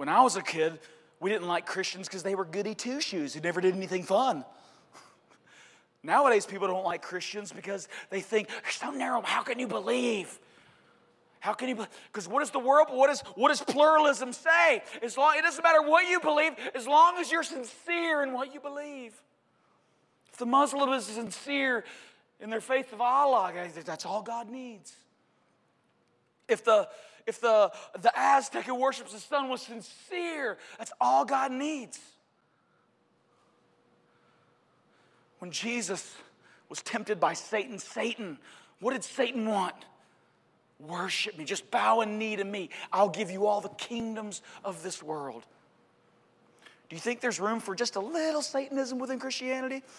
[0.00, 0.78] When I was a kid,
[1.20, 4.46] we didn't like Christians because they were goody two shoes who never did anything fun.
[6.02, 10.38] Nowadays, people don't like Christians because they think, you're so narrow, how can you believe?
[11.38, 14.82] How can you Because what is the world, what, is, what does pluralism say?
[15.02, 18.54] As long, it doesn't matter what you believe, as long as you're sincere in what
[18.54, 19.12] you believe.
[20.32, 21.84] If the Muslim is sincere
[22.40, 23.52] in their faith of Allah,
[23.84, 24.94] that's all God needs.
[26.48, 26.88] If the
[27.26, 31.98] if the, the Aztec who worships the sun was sincere, that's all God needs.
[35.40, 36.14] when Jesus
[36.68, 38.38] was tempted by Satan, Satan,
[38.78, 39.74] what did Satan want?
[40.78, 42.70] Worship me, just bow and knee to me.
[42.92, 45.42] I'll give you all the kingdoms of this world.
[46.88, 49.82] Do you think there's room for just a little Satanism within Christianity?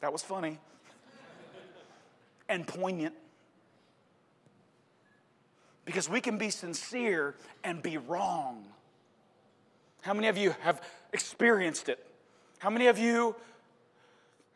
[0.00, 0.58] That was funny
[2.46, 3.14] and poignant.
[5.84, 8.64] Because we can be sincere and be wrong.
[10.02, 10.82] How many of you have
[11.12, 12.04] experienced it?
[12.58, 13.36] How many of you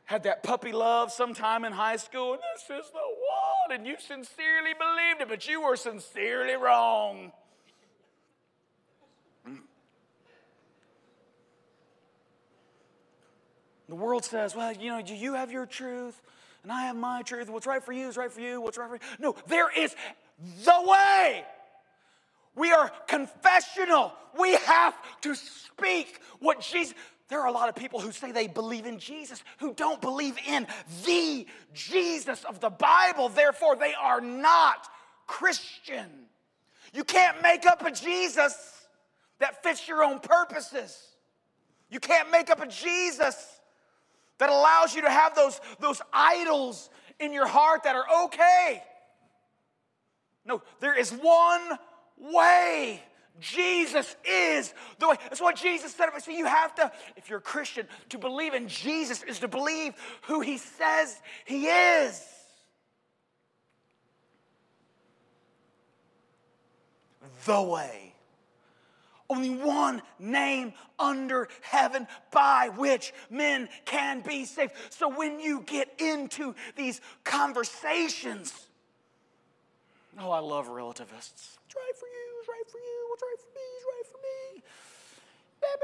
[0.05, 3.97] had that puppy love sometime in high school, and this is the one, and you
[3.99, 7.31] sincerely believed it, but you were sincerely wrong.
[13.91, 16.21] The world says, well, you know, you have your truth,
[16.63, 17.49] and I have my truth.
[17.49, 18.61] What's right for you is right for you.
[18.61, 19.01] What's right for you?
[19.19, 19.95] No, there is
[20.65, 21.45] the way.
[22.55, 24.13] We are confessional.
[24.39, 26.95] We have to speak what Jesus.
[27.29, 30.37] There are a lot of people who say they believe in Jesus who don't believe
[30.47, 30.67] in
[31.05, 33.29] the Jesus of the Bible.
[33.29, 34.89] Therefore, they are not
[35.27, 36.07] Christian.
[36.93, 38.87] You can't make up a Jesus
[39.41, 41.07] that fits your own purposes.
[41.91, 43.61] You can't make up a Jesus
[44.39, 48.83] that allows you to have those, those idols in your heart that are okay.
[50.49, 51.79] No, there is one
[52.17, 53.03] way
[53.39, 55.17] Jesus is the way.
[55.25, 56.09] That's what Jesus said.
[56.21, 59.93] See, you have to, if you're a Christian, to believe in Jesus is to believe
[60.23, 62.25] who he says he is.
[67.45, 68.15] The way.
[69.31, 74.73] Only one name under heaven by which men can be saved.
[74.89, 78.68] So when you get into these conversations,
[80.21, 81.59] oh, I love relativists.
[81.67, 84.19] It's right for you, it's right for you, what's right for me is right for
[84.19, 84.63] me.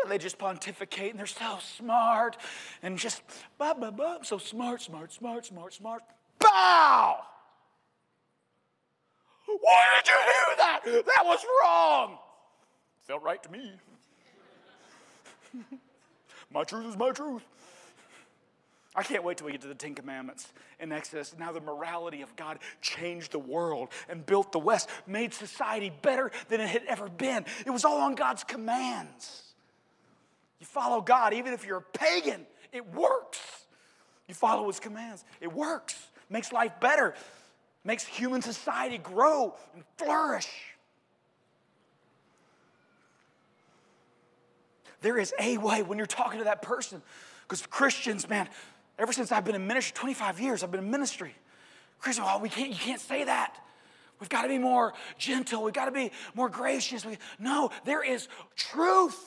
[0.02, 2.36] And they just pontificate and they're so smart
[2.82, 3.22] and just
[3.58, 4.18] blah, blah, blah.
[4.22, 6.02] So smart, smart, smart, smart, smart.
[6.38, 7.16] Bow!
[9.46, 10.80] Why did you hear that?
[11.06, 12.18] That was wrong.
[13.02, 13.72] Felt right to me.
[16.52, 17.42] my truth is my truth.
[18.96, 21.34] I can't wait till we get to the Ten Commandments in Exodus.
[21.38, 26.30] Now, the morality of God changed the world and built the West, made society better
[26.48, 27.44] than it had ever been.
[27.66, 29.42] It was all on God's commands.
[30.60, 33.40] You follow God, even if you're a pagan, it works.
[34.28, 37.14] You follow His commands, it works, makes life better,
[37.84, 40.48] makes human society grow and flourish.
[45.02, 47.02] There is a way when you're talking to that person,
[47.42, 48.48] because Christians, man,
[48.98, 51.34] Ever since I've been in ministry, 25 years, I've been in ministry.
[51.98, 53.56] Chris, oh, we can't, you can't say that.
[54.20, 55.62] We've got to be more gentle.
[55.64, 57.04] We've got to be more gracious.
[57.04, 59.18] We, no, there is truth.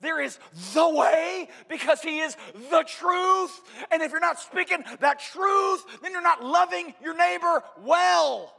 [0.00, 0.38] There is
[0.74, 2.36] the way because He is
[2.70, 3.60] the truth.
[3.90, 8.54] And if you're not speaking that truth, then you're not loving your neighbor well.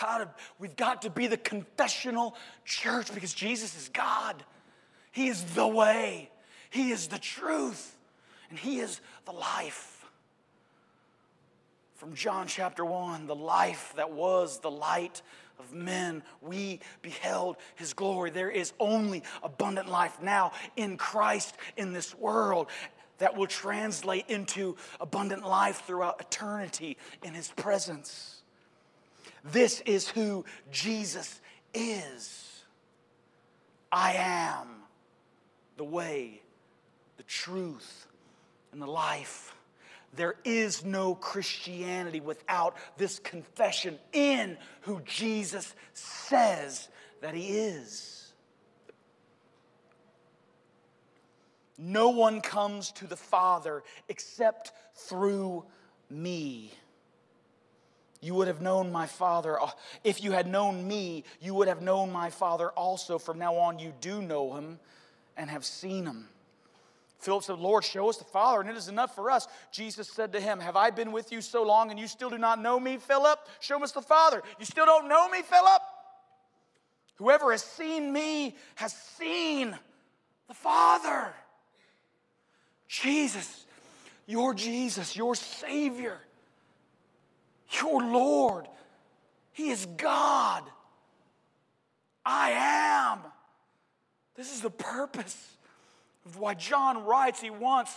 [0.00, 0.28] God,
[0.60, 4.44] we've got to be the confessional church because Jesus is God.
[5.10, 6.30] He is the way,
[6.70, 7.96] He is the truth,
[8.48, 9.96] and He is the life.
[11.96, 15.20] from John chapter 1 the life that was the light
[15.58, 16.22] of men.
[16.40, 18.30] We beheld his glory.
[18.30, 22.68] There is only abundant life now in Christ in this world
[23.18, 28.42] that will translate into abundant life throughout eternity in his presence.
[29.44, 31.40] This is who Jesus
[31.74, 32.62] is.
[33.92, 34.79] I am
[35.80, 36.42] the way,
[37.16, 38.06] the truth,
[38.70, 39.56] and the life.
[40.14, 46.90] There is no Christianity without this confession in who Jesus says
[47.22, 48.30] that he is.
[51.78, 55.64] No one comes to the Father except through
[56.10, 56.74] me.
[58.20, 59.58] You would have known my Father.
[59.58, 59.70] Uh,
[60.04, 63.18] if you had known me, you would have known my Father also.
[63.18, 64.78] From now on, you do know him
[65.36, 66.28] and have seen him.
[67.20, 69.46] Philip said, Lord, show us the Father, and it is enough for us.
[69.72, 72.38] Jesus said to him, Have I been with you so long, and you still do
[72.38, 73.38] not know me, Philip?
[73.60, 74.42] Show us the Father.
[74.58, 75.82] You still don't know me, Philip?
[77.16, 79.76] Whoever has seen me has seen
[80.48, 81.34] the Father.
[82.88, 83.66] Jesus,
[84.26, 86.18] your Jesus, your Savior,
[87.82, 88.66] your Lord.
[89.52, 90.62] He is God.
[92.24, 93.30] I am.
[94.40, 95.36] This is the purpose
[96.24, 97.94] of why John writes, he wants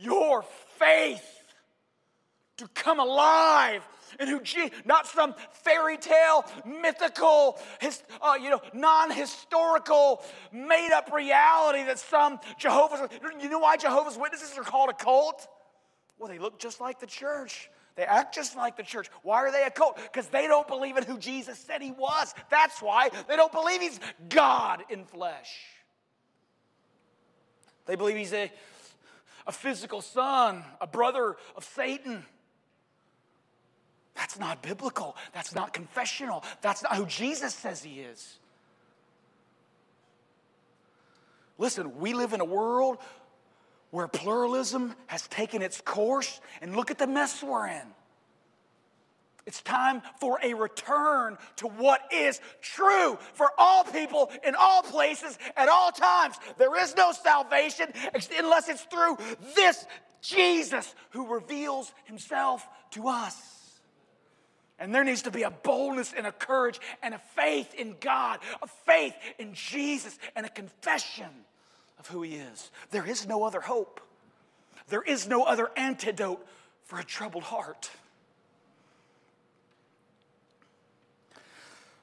[0.00, 0.42] your
[0.80, 1.24] faith
[2.56, 3.86] to come alive
[4.18, 11.84] and who Jesus, not some fairy tale mythical his, uh, you know non-historical made-up reality
[11.84, 13.08] that some jehovah's
[13.40, 15.46] you know why jehovah's witnesses are called a cult
[16.18, 19.08] well they look just like the church they act just like the church.
[19.22, 19.96] Why are they a cult?
[19.96, 22.34] Because they don't believe in who Jesus said he was.
[22.50, 25.48] That's why they don't believe he's God in flesh.
[27.86, 28.50] They believe he's a,
[29.46, 32.24] a physical son, a brother of Satan.
[34.14, 35.16] That's not biblical.
[35.32, 36.42] That's not confessional.
[36.62, 38.38] That's not who Jesus says he is.
[41.58, 42.98] Listen, we live in a world
[43.90, 47.86] where pluralism has taken its course, and look at the mess we're in.
[49.46, 55.38] It's time for a return to what is true for all people in all places
[55.56, 56.34] at all times.
[56.58, 57.92] There is no salvation
[58.36, 59.16] unless it's through
[59.54, 59.86] this
[60.20, 63.40] Jesus who reveals himself to us.
[64.78, 68.40] And there needs to be a boldness and a courage and a faith in God,
[68.62, 71.30] a faith in Jesus, and a confession
[71.98, 72.70] of who He is.
[72.90, 74.00] There is no other hope,
[74.88, 76.46] there is no other antidote
[76.84, 77.90] for a troubled heart.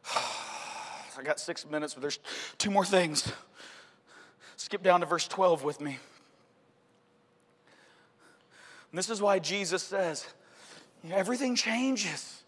[1.18, 2.20] I got six minutes, but there's
[2.58, 3.32] two more things.
[4.58, 5.98] Skip down to verse 12 with me.
[8.92, 10.26] And this is why Jesus says
[11.12, 12.44] everything changes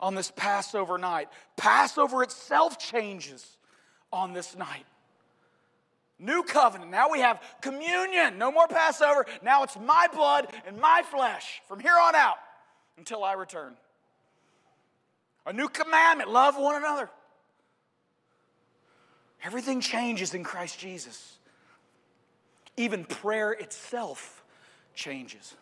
[0.00, 1.28] on this Passover night.
[1.56, 3.56] Passover itself changes
[4.12, 4.84] on this night.
[6.18, 6.90] New covenant.
[6.90, 8.38] Now we have communion.
[8.38, 9.26] No more Passover.
[9.42, 12.36] Now it's my blood and my flesh from here on out
[12.96, 13.74] until I return.
[15.46, 17.10] A new commandment love one another.
[19.42, 21.36] Everything changes in Christ Jesus.
[22.76, 24.42] Even prayer itself
[24.94, 25.54] changes.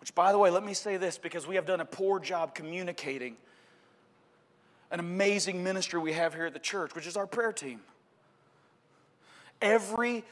[0.00, 2.54] Which, by the way, let me say this because we have done a poor job
[2.54, 3.36] communicating
[4.90, 7.80] an amazing ministry we have here at the church, which is our prayer team.
[9.60, 10.24] Every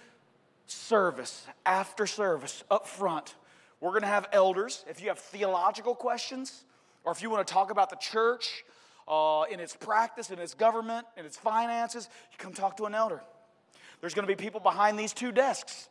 [0.67, 3.35] service, after service, up front,
[3.81, 4.85] we're going to have elders.
[4.89, 6.65] If you have theological questions,
[7.09, 8.67] or if you want to talk about the church
[9.09, 12.95] uh, in its practice, in its government, in its finances, you come talk to an
[12.95, 13.23] elder.
[14.03, 15.89] There's going to be people behind these two desks.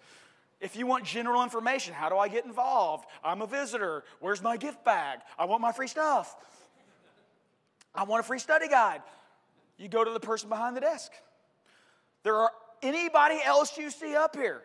[0.61, 3.07] If you want general information, how do I get involved?
[3.23, 4.03] I'm a visitor.
[4.19, 5.21] Where's my gift bag?
[5.39, 6.35] I want my free stuff.
[7.95, 9.01] I want a free study guide.
[9.79, 11.11] You go to the person behind the desk.
[12.21, 12.51] There are
[12.83, 14.61] anybody else you see up here,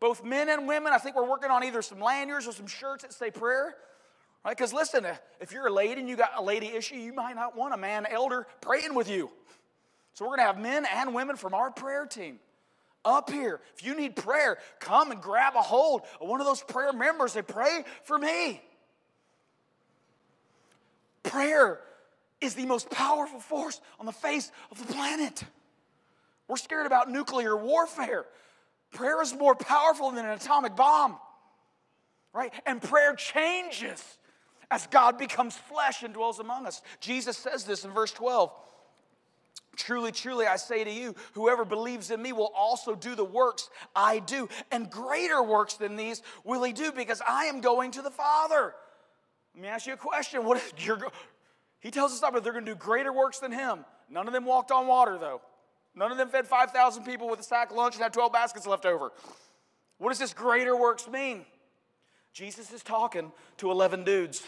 [0.00, 0.92] both men and women.
[0.92, 3.76] I think we're working on either some lanyards or some shirts that say prayer.
[4.44, 4.56] Right?
[4.56, 5.06] Because listen,
[5.40, 7.78] if you're a lady and you got a lady issue, you might not want a
[7.78, 9.30] man elder praying with you.
[10.12, 12.38] So we're going to have men and women from our prayer team
[13.04, 13.60] up here.
[13.76, 17.32] If you need prayer, come and grab a hold of one of those prayer members.
[17.32, 18.60] They pray for me.
[21.22, 21.80] Prayer
[22.40, 25.42] is the most powerful force on the face of the planet.
[26.48, 28.26] We're scared about nuclear warfare.
[28.92, 31.16] Prayer is more powerful than an atomic bomb,
[32.32, 32.52] right?
[32.66, 34.18] And prayer changes
[34.74, 36.82] as God becomes flesh and dwells among us.
[36.98, 38.52] Jesus says this in verse 12.
[39.76, 43.70] Truly, truly, I say to you, whoever believes in me will also do the works
[43.94, 48.02] I do, and greater works than these will he do because I am going to
[48.02, 48.74] the Father.
[49.54, 50.44] Let me ask you a question.
[50.44, 50.98] What is your,
[51.80, 53.84] he tells us that they're going to do greater works than him.
[54.10, 55.40] None of them walked on water, though.
[55.94, 58.66] None of them fed 5,000 people with a sack of lunch and had 12 baskets
[58.66, 59.12] left over.
[59.98, 61.44] What does this greater works mean?
[62.32, 64.42] Jesus is talking to 11 dudes.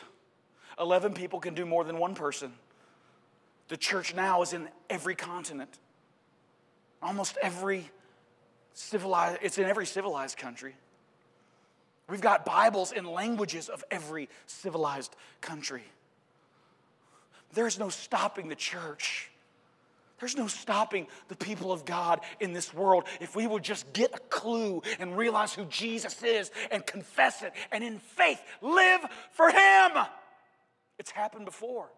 [0.78, 2.52] 11 people can do more than one person.
[3.68, 5.78] The church now is in every continent.
[7.02, 7.90] Almost every
[8.74, 10.74] civilized, it's in every civilized country.
[12.08, 15.82] We've got Bibles in languages of every civilized country.
[17.54, 19.30] There's no stopping the church.
[20.20, 24.14] There's no stopping the people of God in this world if we would just get
[24.14, 29.00] a clue and realize who Jesus is and confess it and in faith live
[29.32, 30.06] for Him.
[30.98, 31.88] It's happened before.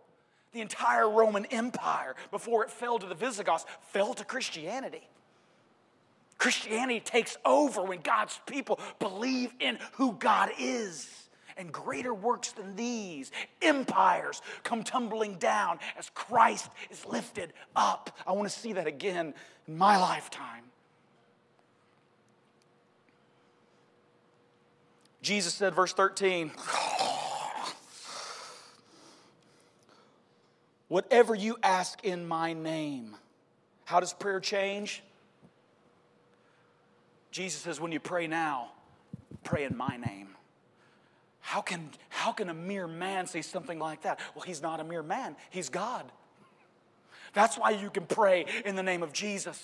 [0.53, 5.07] The entire Roman Empire, before it fell to the Visigoths, fell to Christianity.
[6.39, 11.09] Christianity takes over when God's people believe in who God is.
[11.57, 18.17] And greater works than these, empires come tumbling down as Christ is lifted up.
[18.25, 19.35] I want to see that again
[19.67, 20.63] in my lifetime.
[25.21, 26.53] Jesus said, verse 13,
[30.89, 33.17] Whatever you ask in my name.
[33.85, 35.03] How does prayer change?
[37.31, 38.73] Jesus says, when you pray now,
[39.45, 40.29] pray in my name.
[41.41, 44.21] How can, how can a mere man say something like that?
[44.35, 46.05] Well, he's not a mere man, he's God.
[47.35, 49.63] That's why you can pray in the name of Jesus.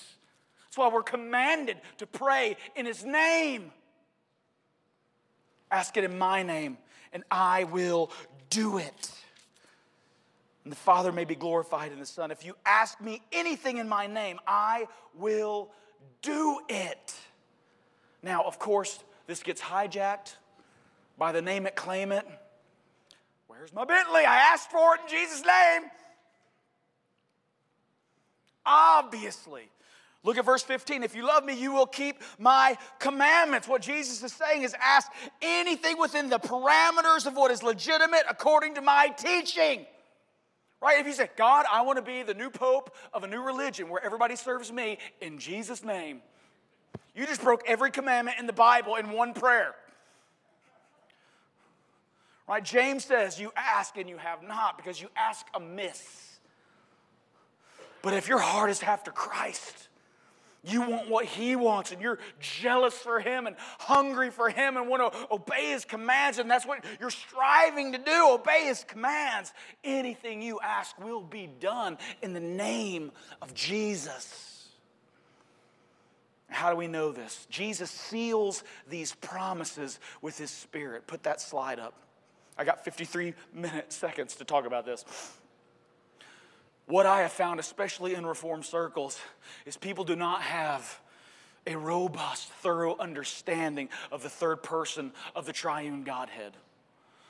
[0.64, 3.72] That's why we're commanded to pray in his name.
[5.70, 6.78] Ask it in my name,
[7.12, 8.10] and I will
[8.50, 9.10] do it
[10.64, 12.30] and the Father may be glorified in the Son.
[12.30, 15.70] If you ask me anything in my name, I will
[16.22, 17.14] do it.
[18.22, 20.36] Now, of course, this gets hijacked
[21.18, 22.26] by the name it, claim it.
[23.46, 24.24] Where's my Bentley?
[24.24, 25.90] I asked for it in Jesus' name.
[28.64, 29.68] Obviously.
[30.22, 31.02] Look at verse 15.
[31.02, 33.68] If you love me, you will keep my commandments.
[33.68, 35.12] What Jesus is saying is ask
[35.42, 39.84] anything within the parameters of what is legitimate according to my teaching.
[40.80, 40.98] Right?
[41.00, 43.88] If you say, God, I want to be the new pope of a new religion
[43.88, 46.20] where everybody serves me in Jesus' name,
[47.14, 49.74] you just broke every commandment in the Bible in one prayer.
[52.48, 52.62] Right?
[52.62, 56.38] James says, You ask and you have not because you ask amiss.
[58.02, 59.88] But if your heart is after Christ,
[60.66, 64.88] you want what He wants, and you're jealous for Him and hungry for Him and
[64.88, 69.52] want to obey His commands, and that's what you're striving to do obey His commands.
[69.82, 73.12] Anything you ask will be done in the name
[73.42, 74.68] of Jesus.
[76.48, 77.46] How do we know this?
[77.50, 81.06] Jesus seals these promises with His Spirit.
[81.06, 81.94] Put that slide up.
[82.56, 85.04] I got 53 minutes, seconds to talk about this.
[86.86, 89.18] What I have found, especially in Reformed circles,
[89.64, 91.00] is people do not have
[91.66, 96.52] a robust, thorough understanding of the third person of the triune Godhead.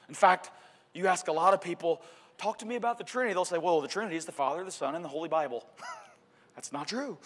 [0.09, 0.51] In fact,
[0.93, 2.03] you ask a lot of people,
[2.37, 3.33] talk to me about the Trinity.
[3.33, 5.65] They'll say, well, the Trinity is the Father, the Son, and the Holy Bible.
[6.57, 7.17] That's not true.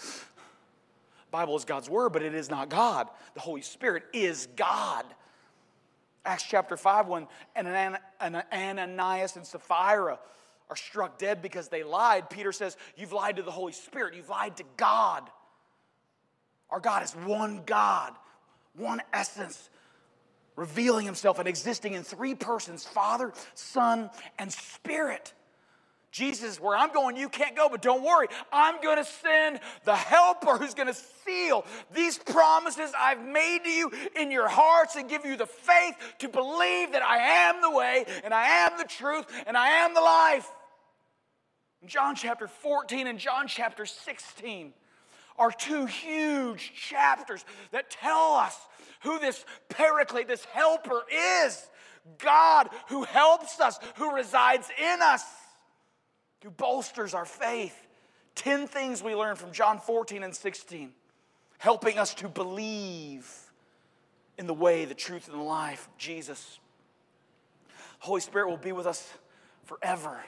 [1.31, 3.09] Bible is God's word, but it is not God.
[3.35, 5.05] The Holy Spirit is God.
[6.24, 7.26] Acts chapter 5, when
[7.57, 10.18] Ananias and Sapphira
[10.71, 14.29] are struck dead because they lied, Peter says, You've lied to the Holy Spirit, you've
[14.29, 15.29] lied to God.
[16.71, 18.12] Our God is one God,
[18.77, 19.71] one essence,
[20.57, 25.33] revealing himself and existing in three persons Father, Son, and Spirit.
[26.11, 28.29] Jesus, where I'm going, you can't go, but don't worry.
[28.51, 33.71] I'm going to send the helper who's going to seal these promises I've made to
[33.71, 37.71] you in your hearts and give you the faith to believe that I am the
[37.71, 40.51] way and I am the truth and I am the life.
[41.87, 44.72] John chapter 14 and John chapter 16
[45.39, 48.59] are two huge chapters that tell us
[49.03, 51.03] who this paraclete, this helper
[51.45, 51.70] is.
[52.18, 55.24] God who helps us, who resides in us,
[56.43, 57.76] who bolsters our faith.
[58.35, 60.93] 10 things we learn from John 14 and 16,
[61.59, 63.29] helping us to believe
[64.39, 66.59] in the way, the truth, and the life of Jesus.
[67.99, 69.12] Holy Spirit will be with us
[69.64, 70.20] forever.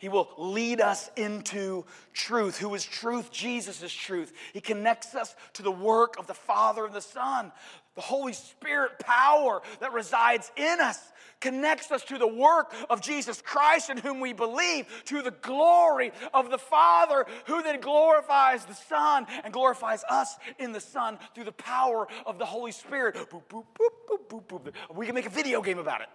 [0.00, 1.84] He will lead us into
[2.14, 2.56] truth.
[2.58, 3.30] Who is truth?
[3.30, 4.32] Jesus is truth.
[4.54, 7.52] He connects us to the work of the Father and the Son.
[7.96, 10.98] The Holy Spirit power that resides in us
[11.40, 16.12] connects us to the work of Jesus Christ in whom we believe, to the glory
[16.32, 21.44] of the Father, who then glorifies the Son and glorifies us in the Son through
[21.44, 23.16] the power of the Holy Spirit.
[23.30, 26.08] Boop, boop, boop, we can make a video game about it.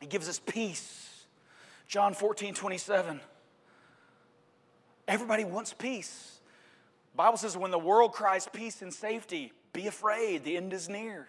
[0.00, 1.24] He gives us peace.
[1.86, 3.20] John 14, 27.
[5.06, 6.40] Everybody wants peace.
[7.12, 10.88] The Bible says when the world cries peace and safety, be afraid, the end is
[10.88, 11.28] near.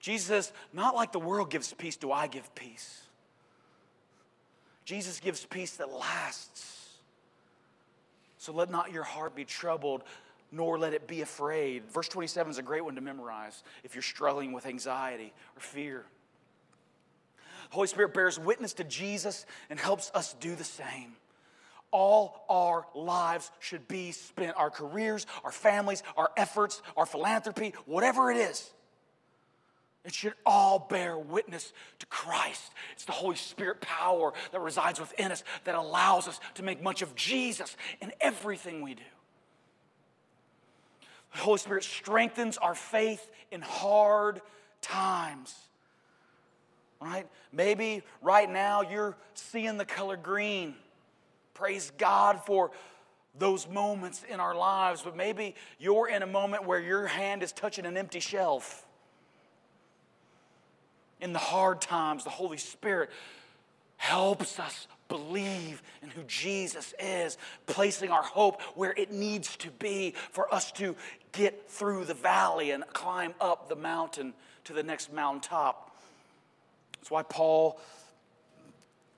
[0.00, 3.02] Jesus says, not like the world gives peace, do I give peace.
[4.84, 6.98] Jesus gives peace that lasts.
[8.38, 10.02] So let not your heart be troubled,
[10.52, 11.84] nor let it be afraid.
[11.90, 16.04] Verse 27 is a great one to memorize if you're struggling with anxiety or fear.
[17.74, 21.16] Holy Spirit bears witness to Jesus and helps us do the same.
[21.90, 28.30] All our lives should be spent, our careers, our families, our efforts, our philanthropy, whatever
[28.30, 28.70] it is.
[30.04, 32.72] It should all bear witness to Christ.
[32.92, 37.02] It's the Holy Spirit power that resides within us that allows us to make much
[37.02, 39.02] of Jesus in everything we do.
[41.32, 44.42] The Holy Spirit strengthens our faith in hard
[44.80, 45.56] times.
[47.04, 47.26] Right?
[47.52, 50.74] Maybe right now you're seeing the color green.
[51.52, 52.70] Praise God for
[53.38, 57.52] those moments in our lives, but maybe you're in a moment where your hand is
[57.52, 58.86] touching an empty shelf
[61.24, 63.10] in the hard times, the Holy Spirit
[63.96, 70.14] helps us believe in who Jesus is, placing our hope where it needs to be
[70.32, 70.94] for us to
[71.32, 74.34] get through the valley and climb up the mountain
[74.64, 75.93] to the next mountaintop.
[77.04, 77.78] That's why Paul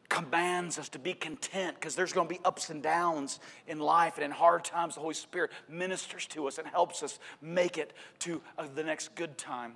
[0.08, 4.16] commands us to be content because there's going to be ups and downs in life
[4.16, 7.92] and in hard times the holy spirit ministers to us and helps us make it
[8.20, 9.74] to uh, the next good time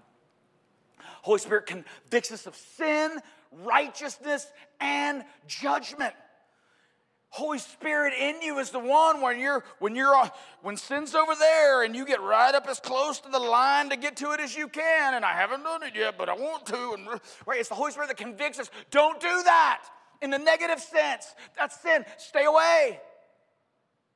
[1.23, 3.19] Holy Spirit convicts us of sin,
[3.65, 4.51] righteousness,
[4.81, 6.15] and judgment.
[7.33, 10.15] Holy Spirit in you is the one when you're when you're
[10.63, 13.97] when sin's over there and you get right up as close to the line to
[13.97, 15.15] get to it as you can.
[15.15, 16.95] And I haven't done it yet, but I want to.
[16.99, 17.07] And
[17.47, 18.69] right, it's the Holy Spirit that convicts us.
[18.91, 19.85] Don't do that
[20.21, 21.35] in the negative sense.
[21.57, 22.05] That's sin.
[22.19, 23.01] Stay away.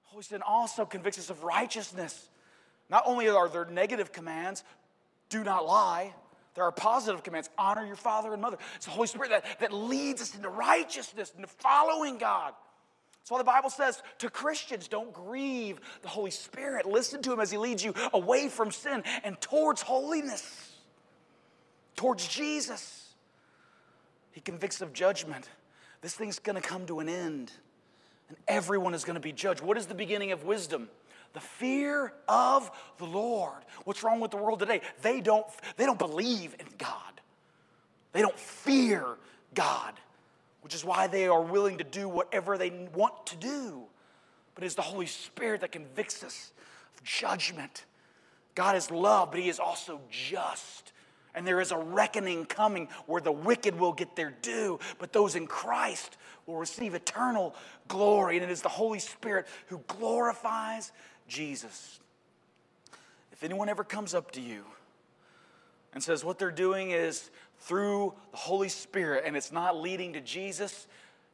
[0.03, 2.29] Holy Spirit also convicts us of righteousness.
[2.91, 4.65] Not only are there negative commands,
[5.29, 6.13] do not lie.
[6.57, 8.59] There are positive commands honor your father and mother.
[8.75, 12.55] It's the Holy Spirit that, that leads us into righteousness, into following God.
[13.25, 16.85] That's why the Bible says to Christians, don't grieve the Holy Spirit.
[16.85, 20.77] Listen to him as he leads you away from sin and towards holiness,
[21.97, 23.15] towards Jesus.
[24.33, 25.49] He convicts of judgment.
[26.03, 27.51] This thing's to come to an end,
[28.29, 29.63] and everyone is to be judged.
[29.63, 30.91] What is the beginning of wisdom?
[31.33, 33.59] the fear of the Lord.
[33.83, 34.83] What's wrong with the world today?
[35.03, 35.45] They don't,
[35.77, 37.21] they don't believe in God.
[38.13, 39.05] They don't fear
[39.53, 39.95] God,
[40.65, 43.83] which is why they are willing to do whatever they want to do.
[44.55, 46.53] But it's the Holy Spirit that convicts us
[46.97, 47.85] of judgment.
[48.55, 50.93] God is love, but He is also just.
[51.35, 55.37] And there is a reckoning coming where the wicked will get their due, but those
[55.37, 57.55] in Christ will receive eternal
[57.87, 58.37] glory.
[58.37, 60.93] And it is the Holy Spirit who glorifies
[61.29, 62.01] Jesus.
[63.33, 64.65] If anyone ever comes up to you
[65.93, 67.31] and says what they're doing is
[67.65, 70.87] through the Holy Spirit and it's not leading to Jesus,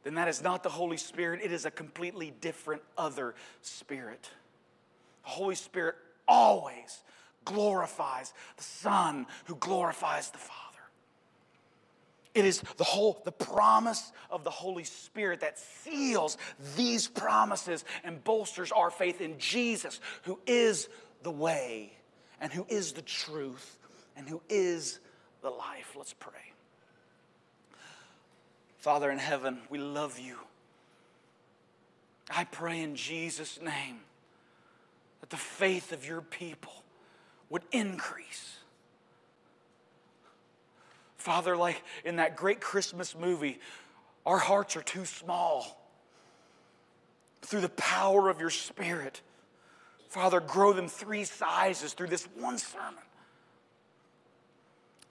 [0.03, 1.41] then that is not the Holy Spirit.
[1.43, 4.29] It is a completely different other spirit.
[5.23, 5.95] The Holy Spirit
[6.27, 7.03] always
[7.45, 10.61] glorifies the Son who glorifies the Father.
[12.33, 16.37] It is the whole the promise of the Holy Spirit that seals
[16.77, 20.87] these promises and bolsters our faith in Jesus, who is
[21.23, 21.91] the way
[22.39, 23.77] and who is the truth
[24.15, 24.99] and who is
[25.41, 25.95] the life.
[25.97, 26.53] Let's pray.
[28.77, 30.37] Father in heaven, we love you.
[32.29, 33.99] I pray in Jesus' name
[35.19, 36.73] that the faith of your people
[37.49, 38.57] would increase
[41.21, 43.59] Father, like in that great Christmas movie,
[44.25, 45.79] our hearts are too small.
[47.43, 49.21] Through the power of your Spirit,
[50.09, 53.03] Father, grow them three sizes through this one sermon.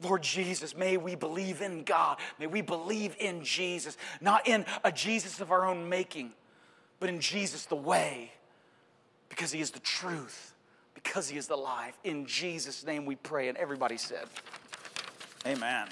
[0.02, 2.18] Lord Jesus, may we believe in God.
[2.38, 6.32] May we believe in Jesus, not in a Jesus of our own making,
[6.98, 8.32] but in Jesus the way,
[9.28, 10.54] because He is the truth,
[10.94, 11.98] because He is the life.
[12.04, 13.48] In Jesus' name we pray.
[13.48, 14.26] And everybody said,
[15.46, 15.88] Amen.